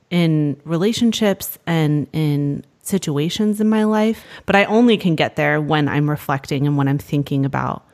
in 0.09 0.59
relationships 0.65 1.57
and 1.65 2.07
in 2.13 2.65
situations 2.83 3.59
in 3.59 3.69
my 3.69 3.83
life. 3.85 4.23
But 4.45 4.55
I 4.55 4.65
only 4.65 4.97
can 4.97 5.15
get 5.15 5.37
there 5.37 5.59
when 5.59 5.87
I'm 5.87 6.09
reflecting 6.09 6.67
and 6.67 6.77
when 6.77 6.87
I'm 6.87 6.97
thinking 6.97 7.45
about 7.45 7.84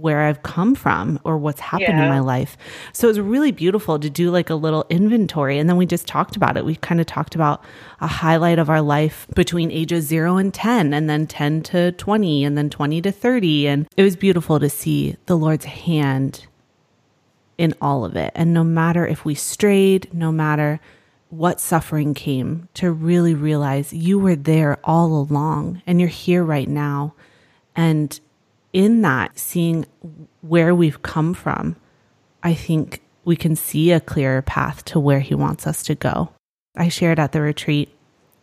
where 0.00 0.22
I've 0.22 0.42
come 0.42 0.74
from 0.74 1.20
or 1.24 1.36
what's 1.36 1.60
happened 1.60 1.98
yeah. 1.98 2.04
in 2.04 2.08
my 2.08 2.20
life. 2.20 2.56
So 2.92 3.06
it 3.06 3.10
was 3.10 3.20
really 3.20 3.52
beautiful 3.52 3.98
to 3.98 4.08
do 4.08 4.30
like 4.30 4.50
a 4.50 4.54
little 4.54 4.86
inventory. 4.88 5.58
And 5.58 5.68
then 5.68 5.76
we 5.76 5.86
just 5.86 6.06
talked 6.06 6.36
about 6.36 6.56
it. 6.56 6.64
We 6.64 6.76
kind 6.76 7.00
of 7.00 7.06
talked 7.06 7.34
about 7.34 7.62
a 8.00 8.06
highlight 8.06 8.58
of 8.58 8.70
our 8.70 8.80
life 8.80 9.26
between 9.34 9.70
ages 9.70 10.06
zero 10.06 10.36
and 10.36 10.52
10, 10.52 10.94
and 10.94 11.08
then 11.08 11.26
10 11.26 11.62
to 11.64 11.92
20, 11.92 12.44
and 12.44 12.56
then 12.56 12.70
20 12.70 13.02
to 13.02 13.12
30. 13.12 13.68
And 13.68 13.88
it 13.96 14.02
was 14.02 14.16
beautiful 14.16 14.58
to 14.58 14.70
see 14.70 15.16
the 15.26 15.36
Lord's 15.36 15.66
hand 15.66 16.46
in 17.58 17.74
all 17.82 18.04
of 18.04 18.16
it. 18.16 18.32
And 18.34 18.54
no 18.54 18.64
matter 18.64 19.06
if 19.06 19.24
we 19.24 19.34
strayed, 19.34 20.12
no 20.14 20.32
matter 20.32 20.80
what 21.28 21.60
suffering 21.60 22.14
came, 22.14 22.68
to 22.74 22.90
really 22.90 23.34
realize 23.34 23.92
you 23.92 24.18
were 24.18 24.34
there 24.34 24.78
all 24.82 25.14
along 25.14 25.82
and 25.86 26.00
you're 26.00 26.08
here 26.08 26.42
right 26.42 26.68
now. 26.68 27.14
And 27.76 28.18
in 28.72 29.02
that, 29.02 29.38
seeing 29.38 29.86
where 30.42 30.74
we've 30.74 31.02
come 31.02 31.34
from, 31.34 31.76
I 32.42 32.54
think 32.54 33.02
we 33.24 33.36
can 33.36 33.56
see 33.56 33.92
a 33.92 34.00
clearer 34.00 34.42
path 34.42 34.84
to 34.86 35.00
where 35.00 35.20
he 35.20 35.34
wants 35.34 35.66
us 35.66 35.82
to 35.84 35.94
go. 35.94 36.30
I 36.76 36.88
shared 36.88 37.18
at 37.18 37.32
the 37.32 37.40
retreat. 37.40 37.90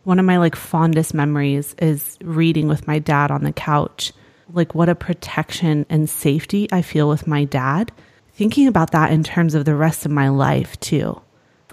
One 0.03 0.19
of 0.19 0.25
my 0.25 0.37
like 0.37 0.55
fondest 0.55 1.13
memories 1.13 1.75
is 1.79 2.17
reading 2.21 2.67
with 2.67 2.87
my 2.87 2.99
dad 2.99 3.31
on 3.31 3.43
the 3.43 3.51
couch. 3.51 4.13
Like 4.53 4.75
what 4.75 4.89
a 4.89 4.95
protection 4.95 5.85
and 5.89 6.09
safety 6.09 6.67
I 6.71 6.81
feel 6.81 7.09
with 7.09 7.27
my 7.27 7.43
dad. 7.45 7.91
Thinking 8.33 8.67
about 8.67 8.91
that 8.91 9.11
in 9.11 9.23
terms 9.23 9.55
of 9.55 9.65
the 9.65 9.75
rest 9.75 10.05
of 10.05 10.11
my 10.11 10.29
life 10.29 10.79
too. 10.79 11.19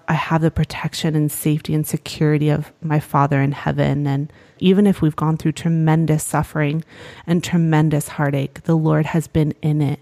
I 0.09 0.15
have 0.15 0.43
the 0.43 0.51
protection 0.51 1.15
and 1.15 1.31
safety 1.31 1.75
and 1.75 1.87
security 1.87 2.49
of 2.49 2.73
my 2.83 3.01
Father 3.01 3.41
in 3.41 3.53
heaven. 3.53 4.07
And 4.07 4.33
even 4.59 4.87
if 4.87 5.01
we've 5.01 5.17
gone 5.17 5.37
through 5.37 5.53
tremendous 5.53 6.23
suffering 6.23 6.85
and 7.27 7.43
tremendous 7.43 8.09
heartache, 8.09 8.65
the 8.65 8.77
Lord 8.77 9.07
has 9.07 9.27
been 9.27 9.55
in 9.63 9.81
it. 9.81 10.01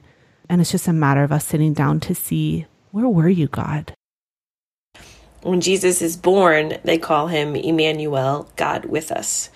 And 0.49 0.61
it's 0.61 0.73
just 0.73 0.89
a 0.89 0.93
matter 0.93 1.23
of 1.23 1.33
us 1.33 1.47
sitting 1.47 1.73
down 1.73 2.01
to 2.01 2.15
see 2.15 2.67
where 2.91 3.09
were 3.09 3.29
you, 3.29 3.49
God? 3.49 3.95
When 5.43 5.61
Jesus 5.61 6.03
is 6.03 6.17
born, 6.17 6.79
they 6.85 6.99
call 6.99 7.29
him 7.29 7.57
Emmanuel, 7.57 8.51
God 8.57 8.85
with 8.85 9.11
us. 9.11 9.51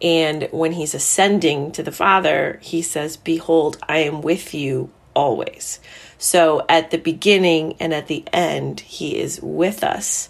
And 0.00 0.48
when 0.52 0.72
he's 0.72 0.94
ascending 0.94 1.72
to 1.72 1.82
the 1.82 1.90
Father, 1.90 2.58
he 2.62 2.82
says, 2.82 3.16
Behold, 3.16 3.78
I 3.88 3.98
am 3.98 4.20
with 4.20 4.52
you 4.52 4.90
always. 5.14 5.80
So 6.18 6.64
at 6.68 6.90
the 6.90 6.98
beginning 6.98 7.76
and 7.80 7.92
at 7.92 8.06
the 8.06 8.24
end, 8.32 8.80
He 8.80 9.18
is 9.18 9.40
with 9.42 9.82
us 9.84 10.28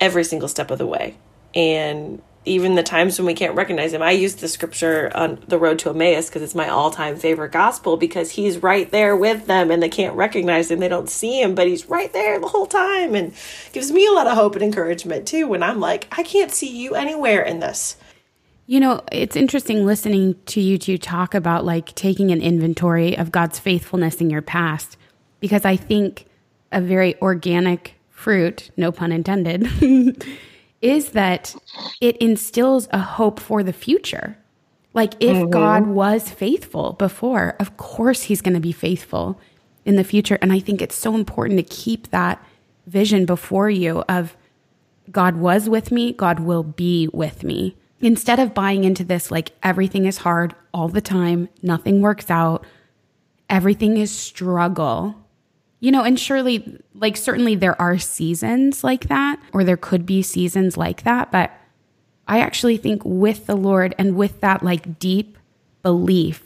every 0.00 0.24
single 0.24 0.48
step 0.48 0.70
of 0.70 0.78
the 0.78 0.86
way. 0.86 1.16
And 1.54 2.20
even 2.46 2.74
the 2.74 2.82
times 2.82 3.18
when 3.18 3.26
we 3.26 3.34
can't 3.34 3.54
recognize 3.54 3.92
him. 3.92 4.02
I 4.02 4.10
use 4.10 4.36
the 4.36 4.48
scripture 4.48 5.10
on 5.14 5.42
the 5.48 5.58
road 5.58 5.78
to 5.80 5.90
Emmaus 5.90 6.28
because 6.28 6.42
it's 6.42 6.54
my 6.54 6.68
all 6.68 6.90
time 6.90 7.16
favorite 7.16 7.52
gospel 7.52 7.96
because 7.96 8.32
he's 8.32 8.62
right 8.62 8.90
there 8.90 9.16
with 9.16 9.46
them 9.46 9.70
and 9.70 9.82
they 9.82 9.88
can't 9.88 10.16
recognize 10.16 10.70
him. 10.70 10.80
They 10.80 10.88
don't 10.88 11.08
see 11.08 11.40
him, 11.40 11.54
but 11.54 11.66
he's 11.66 11.86
right 11.86 12.12
there 12.12 12.38
the 12.38 12.48
whole 12.48 12.66
time 12.66 13.14
and 13.14 13.32
gives 13.72 13.90
me 13.90 14.06
a 14.06 14.12
lot 14.12 14.26
of 14.26 14.34
hope 14.34 14.54
and 14.54 14.62
encouragement 14.62 15.26
too 15.26 15.48
when 15.48 15.62
I'm 15.62 15.80
like, 15.80 16.06
I 16.12 16.22
can't 16.22 16.52
see 16.52 16.68
you 16.68 16.94
anywhere 16.94 17.42
in 17.42 17.60
this. 17.60 17.96
You 18.66 18.80
know, 18.80 19.02
it's 19.12 19.36
interesting 19.36 19.84
listening 19.84 20.36
to 20.46 20.60
you 20.60 20.78
two 20.78 20.96
talk 20.96 21.34
about 21.34 21.64
like 21.64 21.94
taking 21.94 22.30
an 22.30 22.40
inventory 22.40 23.16
of 23.16 23.30
God's 23.30 23.58
faithfulness 23.58 24.20
in 24.20 24.30
your 24.30 24.42
past 24.42 24.96
because 25.40 25.66
I 25.66 25.76
think 25.76 26.26
a 26.72 26.80
very 26.80 27.20
organic 27.20 27.94
fruit, 28.08 28.70
no 28.76 28.90
pun 28.90 29.12
intended, 29.12 29.68
is 30.80 31.10
that 31.10 31.54
it 32.00 32.16
instills 32.18 32.88
a 32.90 32.98
hope 32.98 33.38
for 33.38 33.62
the 33.62 33.72
future. 33.72 34.38
Like 34.94 35.14
if 35.20 35.36
mm-hmm. 35.36 35.50
God 35.50 35.86
was 35.88 36.30
faithful 36.30 36.94
before, 36.94 37.56
of 37.60 37.76
course 37.76 38.22
he's 38.22 38.40
going 38.40 38.54
to 38.54 38.60
be 38.60 38.72
faithful 38.72 39.38
in 39.84 39.96
the 39.96 40.04
future. 40.04 40.38
And 40.40 40.52
I 40.52 40.60
think 40.60 40.80
it's 40.80 40.96
so 40.96 41.14
important 41.14 41.58
to 41.58 41.74
keep 41.74 42.10
that 42.10 42.42
vision 42.86 43.26
before 43.26 43.68
you 43.68 44.04
of 44.08 44.36
God 45.10 45.36
was 45.36 45.68
with 45.68 45.92
me, 45.92 46.12
God 46.12 46.40
will 46.40 46.62
be 46.62 47.08
with 47.12 47.44
me. 47.44 47.76
Instead 48.04 48.38
of 48.38 48.54
buying 48.54 48.84
into 48.84 49.02
this, 49.02 49.30
like 49.30 49.52
everything 49.62 50.04
is 50.04 50.18
hard 50.18 50.54
all 50.72 50.88
the 50.88 51.00
time, 51.00 51.48
nothing 51.62 52.00
works 52.00 52.30
out, 52.30 52.64
everything 53.48 53.96
is 53.96 54.10
struggle 54.16 55.16
you 55.84 55.92
know, 55.92 56.02
and 56.02 56.18
surely, 56.18 56.80
like, 56.94 57.14
certainly 57.14 57.56
there 57.56 57.78
are 57.78 57.98
seasons 57.98 58.82
like 58.82 59.08
that, 59.08 59.38
or 59.52 59.64
there 59.64 59.76
could 59.76 60.06
be 60.06 60.22
seasons 60.22 60.78
like 60.78 61.02
that. 61.02 61.30
But 61.30 61.52
I 62.26 62.40
actually 62.40 62.78
think 62.78 63.02
with 63.04 63.44
the 63.44 63.54
Lord 63.54 63.94
and 63.98 64.16
with 64.16 64.40
that, 64.40 64.62
like, 64.62 64.98
deep 64.98 65.36
belief 65.82 66.42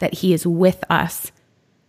that 0.00 0.14
He 0.14 0.32
is 0.34 0.44
with 0.44 0.82
us, 0.90 1.30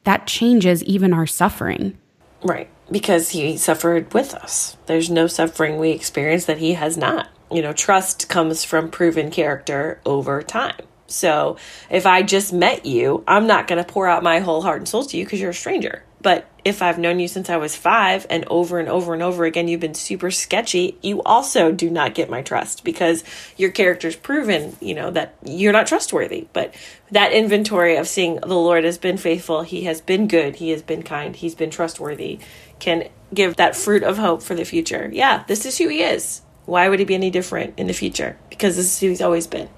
that 0.04 0.28
changes 0.28 0.84
even 0.84 1.14
our 1.14 1.26
suffering. 1.26 1.98
Right. 2.44 2.70
Because 2.92 3.30
He 3.30 3.58
suffered 3.58 4.14
with 4.14 4.36
us. 4.36 4.78
There's 4.86 5.10
no 5.10 5.26
suffering 5.26 5.80
we 5.80 5.90
experience 5.90 6.46
that 6.46 6.60
He 6.60 6.74
has 6.74 6.96
not. 6.96 7.28
You 7.54 7.62
know, 7.62 7.72
trust 7.74 8.30
comes 8.30 8.64
from 8.64 8.90
proven 8.90 9.30
character 9.30 10.02
over 10.06 10.42
time. 10.42 10.82
So 11.06 11.58
if 11.92 12.08
I 12.08 12.24
just 12.24 12.52
met 12.52 12.86
you, 12.86 13.24
I'm 13.28 13.46
not 13.46 13.68
going 13.68 13.84
to 13.84 13.90
pour 13.90 14.08
out 14.08 14.24
my 14.24 14.40
whole 14.40 14.64
heart 14.64 14.80
and 14.80 14.88
soul 14.88 15.06
to 15.06 15.18
you 15.18 15.24
because 15.24 15.40
you're 15.40 15.52
a 15.52 15.54
stranger 15.54 16.04
But 16.24 16.50
if 16.66 16.82
I've 16.82 16.98
known 16.98 17.20
you 17.20 17.28
since 17.28 17.50
I 17.50 17.58
was 17.58 17.76
five 17.76 18.26
and 18.30 18.46
over 18.48 18.80
and 18.80 18.90
over 18.90 19.14
and 19.14 19.22
over 19.22 19.44
again 19.46 19.68
you've 19.68 19.82
been 19.82 19.94
super 19.94 20.32
sketchy, 20.32 20.98
you 21.04 21.22
also 21.24 21.72
do 21.72 21.90
not 21.90 22.16
get 22.16 22.30
my 22.30 22.42
trust 22.42 22.84
because 22.84 23.24
your 23.58 23.70
character's 23.70 24.16
proven, 24.16 24.76
you 24.80 24.96
know, 24.96 25.12
that 25.12 25.36
you're 25.46 25.74
not 25.74 25.86
trustworthy. 25.86 26.48
But 26.54 26.74
that 27.12 27.34
inventory 27.34 27.98
of 27.98 28.08
seeing 28.08 28.38
the 28.38 28.48
Lord 28.48 28.86
has 28.86 28.98
been 28.98 29.18
faithful, 29.18 29.62
He 29.62 29.84
has 29.84 30.02
been 30.02 30.28
good, 30.28 30.56
He 30.56 30.72
has 30.72 30.82
been 30.82 31.04
kind, 31.04 31.36
He's 31.36 31.54
been 31.54 31.70
trustworthy, 31.70 32.40
can 32.80 33.10
give 33.34 33.58
that 33.58 33.76
fruit 33.76 34.02
of 34.02 34.18
hope 34.18 34.42
for 34.42 34.56
the 34.56 34.66
future. 34.66 35.10
Yeah, 35.14 35.44
this 35.48 35.66
is 35.66 35.78
who 35.78 35.90
He 35.90 36.02
is. 36.02 36.42
Why 36.66 36.90
would 36.90 37.00
He 37.00 37.06
be 37.06 37.16
any 37.16 37.30
different 37.30 37.78
in 37.78 37.88
the 37.88 37.94
future? 37.94 38.38
Because 38.50 38.76
this 38.76 38.86
is 38.86 39.00
who 39.00 39.10
He's 39.10 39.22
always 39.22 39.48
been. 39.48 39.70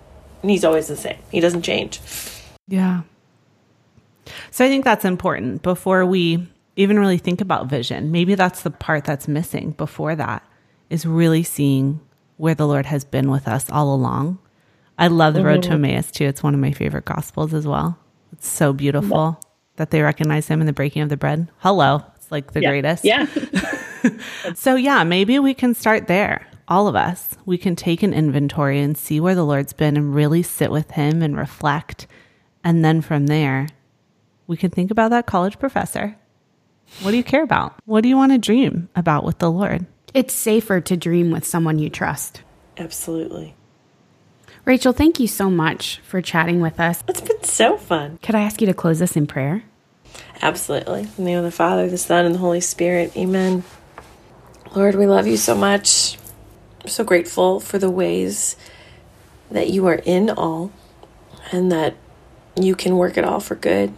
And 0.41 0.51
He's 0.51 0.65
always 0.65 0.87
the 0.87 0.95
same, 0.95 1.17
He 1.31 1.39
doesn't 1.39 1.63
change. 1.63 1.99
Yeah. 2.67 3.01
So 4.51 4.65
I 4.65 4.69
think 4.69 4.83
that's 4.83 5.05
important 5.05 5.61
before 5.61 6.05
we 6.05 6.47
even 6.75 6.99
really 6.99 7.17
think 7.17 7.41
about 7.41 7.67
vision. 7.67 8.11
Maybe 8.11 8.35
that's 8.35 8.63
the 8.63 8.71
part 8.71 9.05
that's 9.05 9.27
missing 9.27 9.71
before 9.71 10.15
that 10.15 10.43
is 10.89 11.05
really 11.05 11.43
seeing 11.43 11.99
where 12.37 12.55
the 12.55 12.67
Lord 12.67 12.85
has 12.85 13.03
been 13.03 13.29
with 13.29 13.47
us 13.47 13.69
all 13.69 13.93
along. 13.93 14.39
I 14.97 15.07
love 15.07 15.33
the 15.33 15.43
road 15.43 15.63
to 15.63 15.69
mm-hmm. 15.69 15.85
Emmaus 15.85 16.11
too. 16.11 16.25
It's 16.25 16.43
one 16.43 16.53
of 16.53 16.59
my 16.59 16.71
favorite 16.71 17.05
gospels 17.05 17.53
as 17.53 17.67
well. 17.67 17.97
It's 18.31 18.47
so 18.47 18.73
beautiful 18.73 19.37
yeah. 19.41 19.49
that 19.77 19.91
they 19.91 20.01
recognize 20.01 20.47
him 20.47 20.61
in 20.61 20.67
the 20.67 20.73
breaking 20.73 21.01
of 21.01 21.09
the 21.09 21.17
bread. 21.17 21.49
Hello. 21.57 22.03
It's 22.15 22.31
like 22.31 22.53
the 22.53 22.61
yeah. 22.61 22.69
greatest. 22.69 23.05
Yeah. 23.05 23.27
so 24.55 24.75
yeah, 24.75 25.03
maybe 25.03 25.39
we 25.39 25.53
can 25.53 25.73
start 25.73 26.07
there. 26.07 26.47
All 26.67 26.87
of 26.87 26.95
us. 26.95 27.35
We 27.45 27.57
can 27.57 27.75
take 27.75 28.03
an 28.03 28.13
inventory 28.13 28.79
and 28.81 28.97
see 28.97 29.19
where 29.19 29.35
the 29.35 29.45
Lord's 29.45 29.73
been 29.73 29.97
and 29.97 30.15
really 30.15 30.43
sit 30.43 30.71
with 30.71 30.91
him 30.91 31.21
and 31.21 31.37
reflect. 31.37 32.07
And 32.63 32.83
then 32.83 33.01
from 33.01 33.27
there, 33.27 33.67
we 34.47 34.57
can 34.57 34.71
think 34.71 34.91
about 34.91 35.11
that 35.11 35.27
college 35.27 35.59
professor 35.59 36.17
what 37.01 37.11
do 37.11 37.17
you 37.17 37.23
care 37.23 37.43
about? 37.43 37.75
What 37.85 38.01
do 38.01 38.09
you 38.09 38.17
want 38.17 38.31
to 38.31 38.37
dream 38.37 38.89
about 38.95 39.23
with 39.23 39.39
the 39.39 39.51
Lord? 39.51 39.85
It's 40.13 40.33
safer 40.33 40.79
to 40.81 40.95
dream 40.95 41.31
with 41.31 41.45
someone 41.45 41.79
you 41.79 41.89
trust. 41.89 42.41
Absolutely. 42.77 43.55
Rachel, 44.63 44.93
thank 44.93 45.19
you 45.19 45.27
so 45.27 45.49
much 45.49 45.99
for 46.03 46.21
chatting 46.21 46.61
with 46.61 46.79
us. 46.79 47.03
It's 47.07 47.21
been 47.21 47.43
so 47.43 47.77
fun. 47.77 48.17
Could 48.23 48.35
I 48.35 48.41
ask 48.41 48.61
you 48.61 48.67
to 48.67 48.73
close 48.73 49.01
us 49.01 49.15
in 49.15 49.27
prayer? 49.27 49.63
Absolutely. 50.41 51.01
In 51.01 51.09
the 51.17 51.23
name 51.23 51.37
of 51.37 51.43
the 51.43 51.51
Father, 51.51 51.89
the 51.89 51.97
Son, 51.97 52.25
and 52.25 52.33
the 52.33 52.39
Holy 52.39 52.61
Spirit. 52.61 53.15
Amen. 53.17 53.63
Lord, 54.73 54.95
we 54.95 55.05
love 55.05 55.27
you 55.27 55.37
so 55.37 55.55
much. 55.55 56.17
I'm 56.85 56.89
so 56.89 57.03
grateful 57.03 57.59
for 57.59 57.79
the 57.79 57.89
ways 57.89 58.55
that 59.49 59.71
you 59.71 59.87
are 59.87 60.03
in 60.05 60.29
all 60.29 60.71
and 61.51 61.71
that 61.71 61.95
you 62.55 62.75
can 62.75 62.95
work 62.97 63.17
it 63.17 63.25
all 63.25 63.39
for 63.39 63.55
good. 63.55 63.91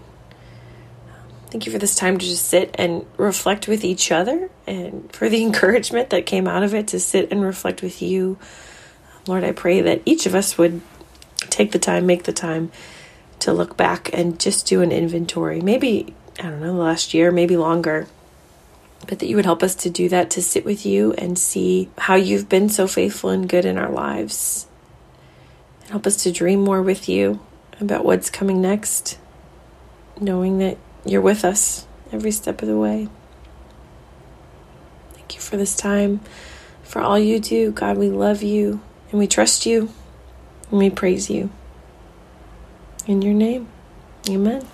Thank 1.47 1.65
you 1.65 1.71
for 1.73 1.79
this 1.79 1.95
time 1.95 2.17
to 2.17 2.25
just 2.25 2.47
sit 2.47 2.73
and 2.75 3.05
reflect 3.17 3.67
with 3.67 3.83
each 3.83 4.09
other 4.09 4.49
and 4.65 5.11
for 5.11 5.27
the 5.27 5.43
encouragement 5.43 6.11
that 6.11 6.25
came 6.25 6.47
out 6.47 6.63
of 6.63 6.73
it 6.73 6.87
to 6.87 6.99
sit 7.01 7.29
and 7.29 7.41
reflect 7.41 7.81
with 7.81 8.01
you. 8.01 8.39
Lord, 9.27 9.43
I 9.43 9.51
pray 9.51 9.81
that 9.81 10.01
each 10.05 10.25
of 10.25 10.33
us 10.33 10.57
would 10.57 10.79
take 11.49 11.73
the 11.73 11.79
time, 11.79 12.05
make 12.05 12.23
the 12.23 12.31
time 12.31 12.71
to 13.39 13.51
look 13.51 13.75
back 13.75 14.09
and 14.13 14.39
just 14.39 14.65
do 14.65 14.81
an 14.81 14.93
inventory. 14.93 15.59
Maybe, 15.59 16.15
I 16.39 16.43
don't 16.43 16.61
know, 16.61 16.75
last 16.75 17.13
year, 17.13 17.33
maybe 17.33 17.57
longer. 17.57 18.07
But 19.07 19.19
that 19.19 19.27
you 19.27 19.37
would 19.37 19.45
help 19.45 19.63
us 19.63 19.73
to 19.75 19.89
do 19.89 20.09
that, 20.09 20.29
to 20.31 20.41
sit 20.41 20.65
with 20.65 20.85
you 20.85 21.13
and 21.13 21.39
see 21.39 21.89
how 21.97 22.15
you've 22.15 22.49
been 22.49 22.67
so 22.67 22.87
faithful 22.87 23.29
and 23.29 23.47
good 23.47 23.65
in 23.65 23.77
our 23.77 23.89
lives. 23.89 24.67
And 25.81 25.91
help 25.91 26.05
us 26.05 26.17
to 26.23 26.31
dream 26.31 26.59
more 26.59 26.81
with 26.81 27.07
you 27.07 27.39
about 27.79 28.03
what's 28.03 28.29
coming 28.29 28.61
next, 28.61 29.17
knowing 30.19 30.57
that 30.57 30.77
you're 31.05 31.21
with 31.21 31.45
us 31.45 31.87
every 32.11 32.31
step 32.31 32.61
of 32.61 32.67
the 32.67 32.77
way. 32.77 33.07
Thank 35.13 35.35
you 35.35 35.41
for 35.41 35.57
this 35.57 35.75
time, 35.75 36.19
for 36.83 37.01
all 37.01 37.17
you 37.17 37.39
do. 37.39 37.71
God, 37.71 37.97
we 37.97 38.09
love 38.09 38.43
you 38.43 38.81
and 39.11 39.19
we 39.19 39.27
trust 39.27 39.65
you 39.65 39.89
and 40.69 40.79
we 40.79 40.89
praise 40.89 41.29
you. 41.29 41.49
In 43.05 43.21
your 43.21 43.33
name, 43.33 43.69
amen. 44.29 44.67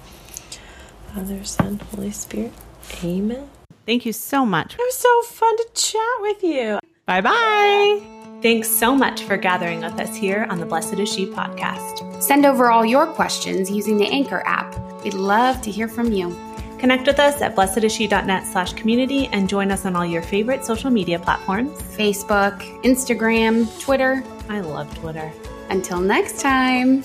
Father, 1.13 1.43
Son, 1.43 1.79
Holy 1.91 2.11
Spirit, 2.11 2.51
amen. 3.03 3.47
Thank 3.85 4.05
you 4.05 4.13
so 4.13 4.45
much. 4.45 4.75
It 4.75 4.79
was 4.79 4.97
so 4.97 5.21
fun 5.23 5.57
to 5.57 5.67
chat 5.73 6.21
with 6.21 6.43
you. 6.43 6.79
Bye 7.05 7.21
bye. 7.21 8.01
Thanks 8.41 8.69
so 8.69 8.95
much 8.95 9.23
for 9.23 9.37
gathering 9.37 9.81
with 9.81 9.99
us 9.99 10.15
here 10.15 10.47
on 10.49 10.59
the 10.59 10.65
Blessed 10.65 10.99
is 10.99 11.11
She 11.13 11.25
podcast. 11.25 12.21
Send 12.21 12.45
over 12.45 12.71
all 12.71 12.85
your 12.85 13.07
questions 13.07 13.69
using 13.69 13.97
the 13.97 14.07
Anchor 14.07 14.43
app 14.45 14.73
We'd 15.03 15.13
love 15.13 15.61
to 15.63 15.71
hear 15.71 15.87
from 15.87 16.11
you. 16.11 16.35
Connect 16.79 17.07
with 17.07 17.19
us 17.19 17.41
at 17.41 17.55
blessedisshe.net 17.55 18.45
slash 18.45 18.73
community 18.73 19.27
and 19.27 19.47
join 19.47 19.71
us 19.71 19.85
on 19.85 19.95
all 19.95 20.05
your 20.05 20.21
favorite 20.21 20.65
social 20.65 20.89
media 20.89 21.19
platforms 21.19 21.81
Facebook, 21.95 22.59
Instagram, 22.83 23.67
Twitter. 23.79 24.23
I 24.49 24.61
love 24.61 24.93
Twitter. 24.97 25.31
Until 25.69 25.99
next 25.99 26.41
time. 26.41 27.03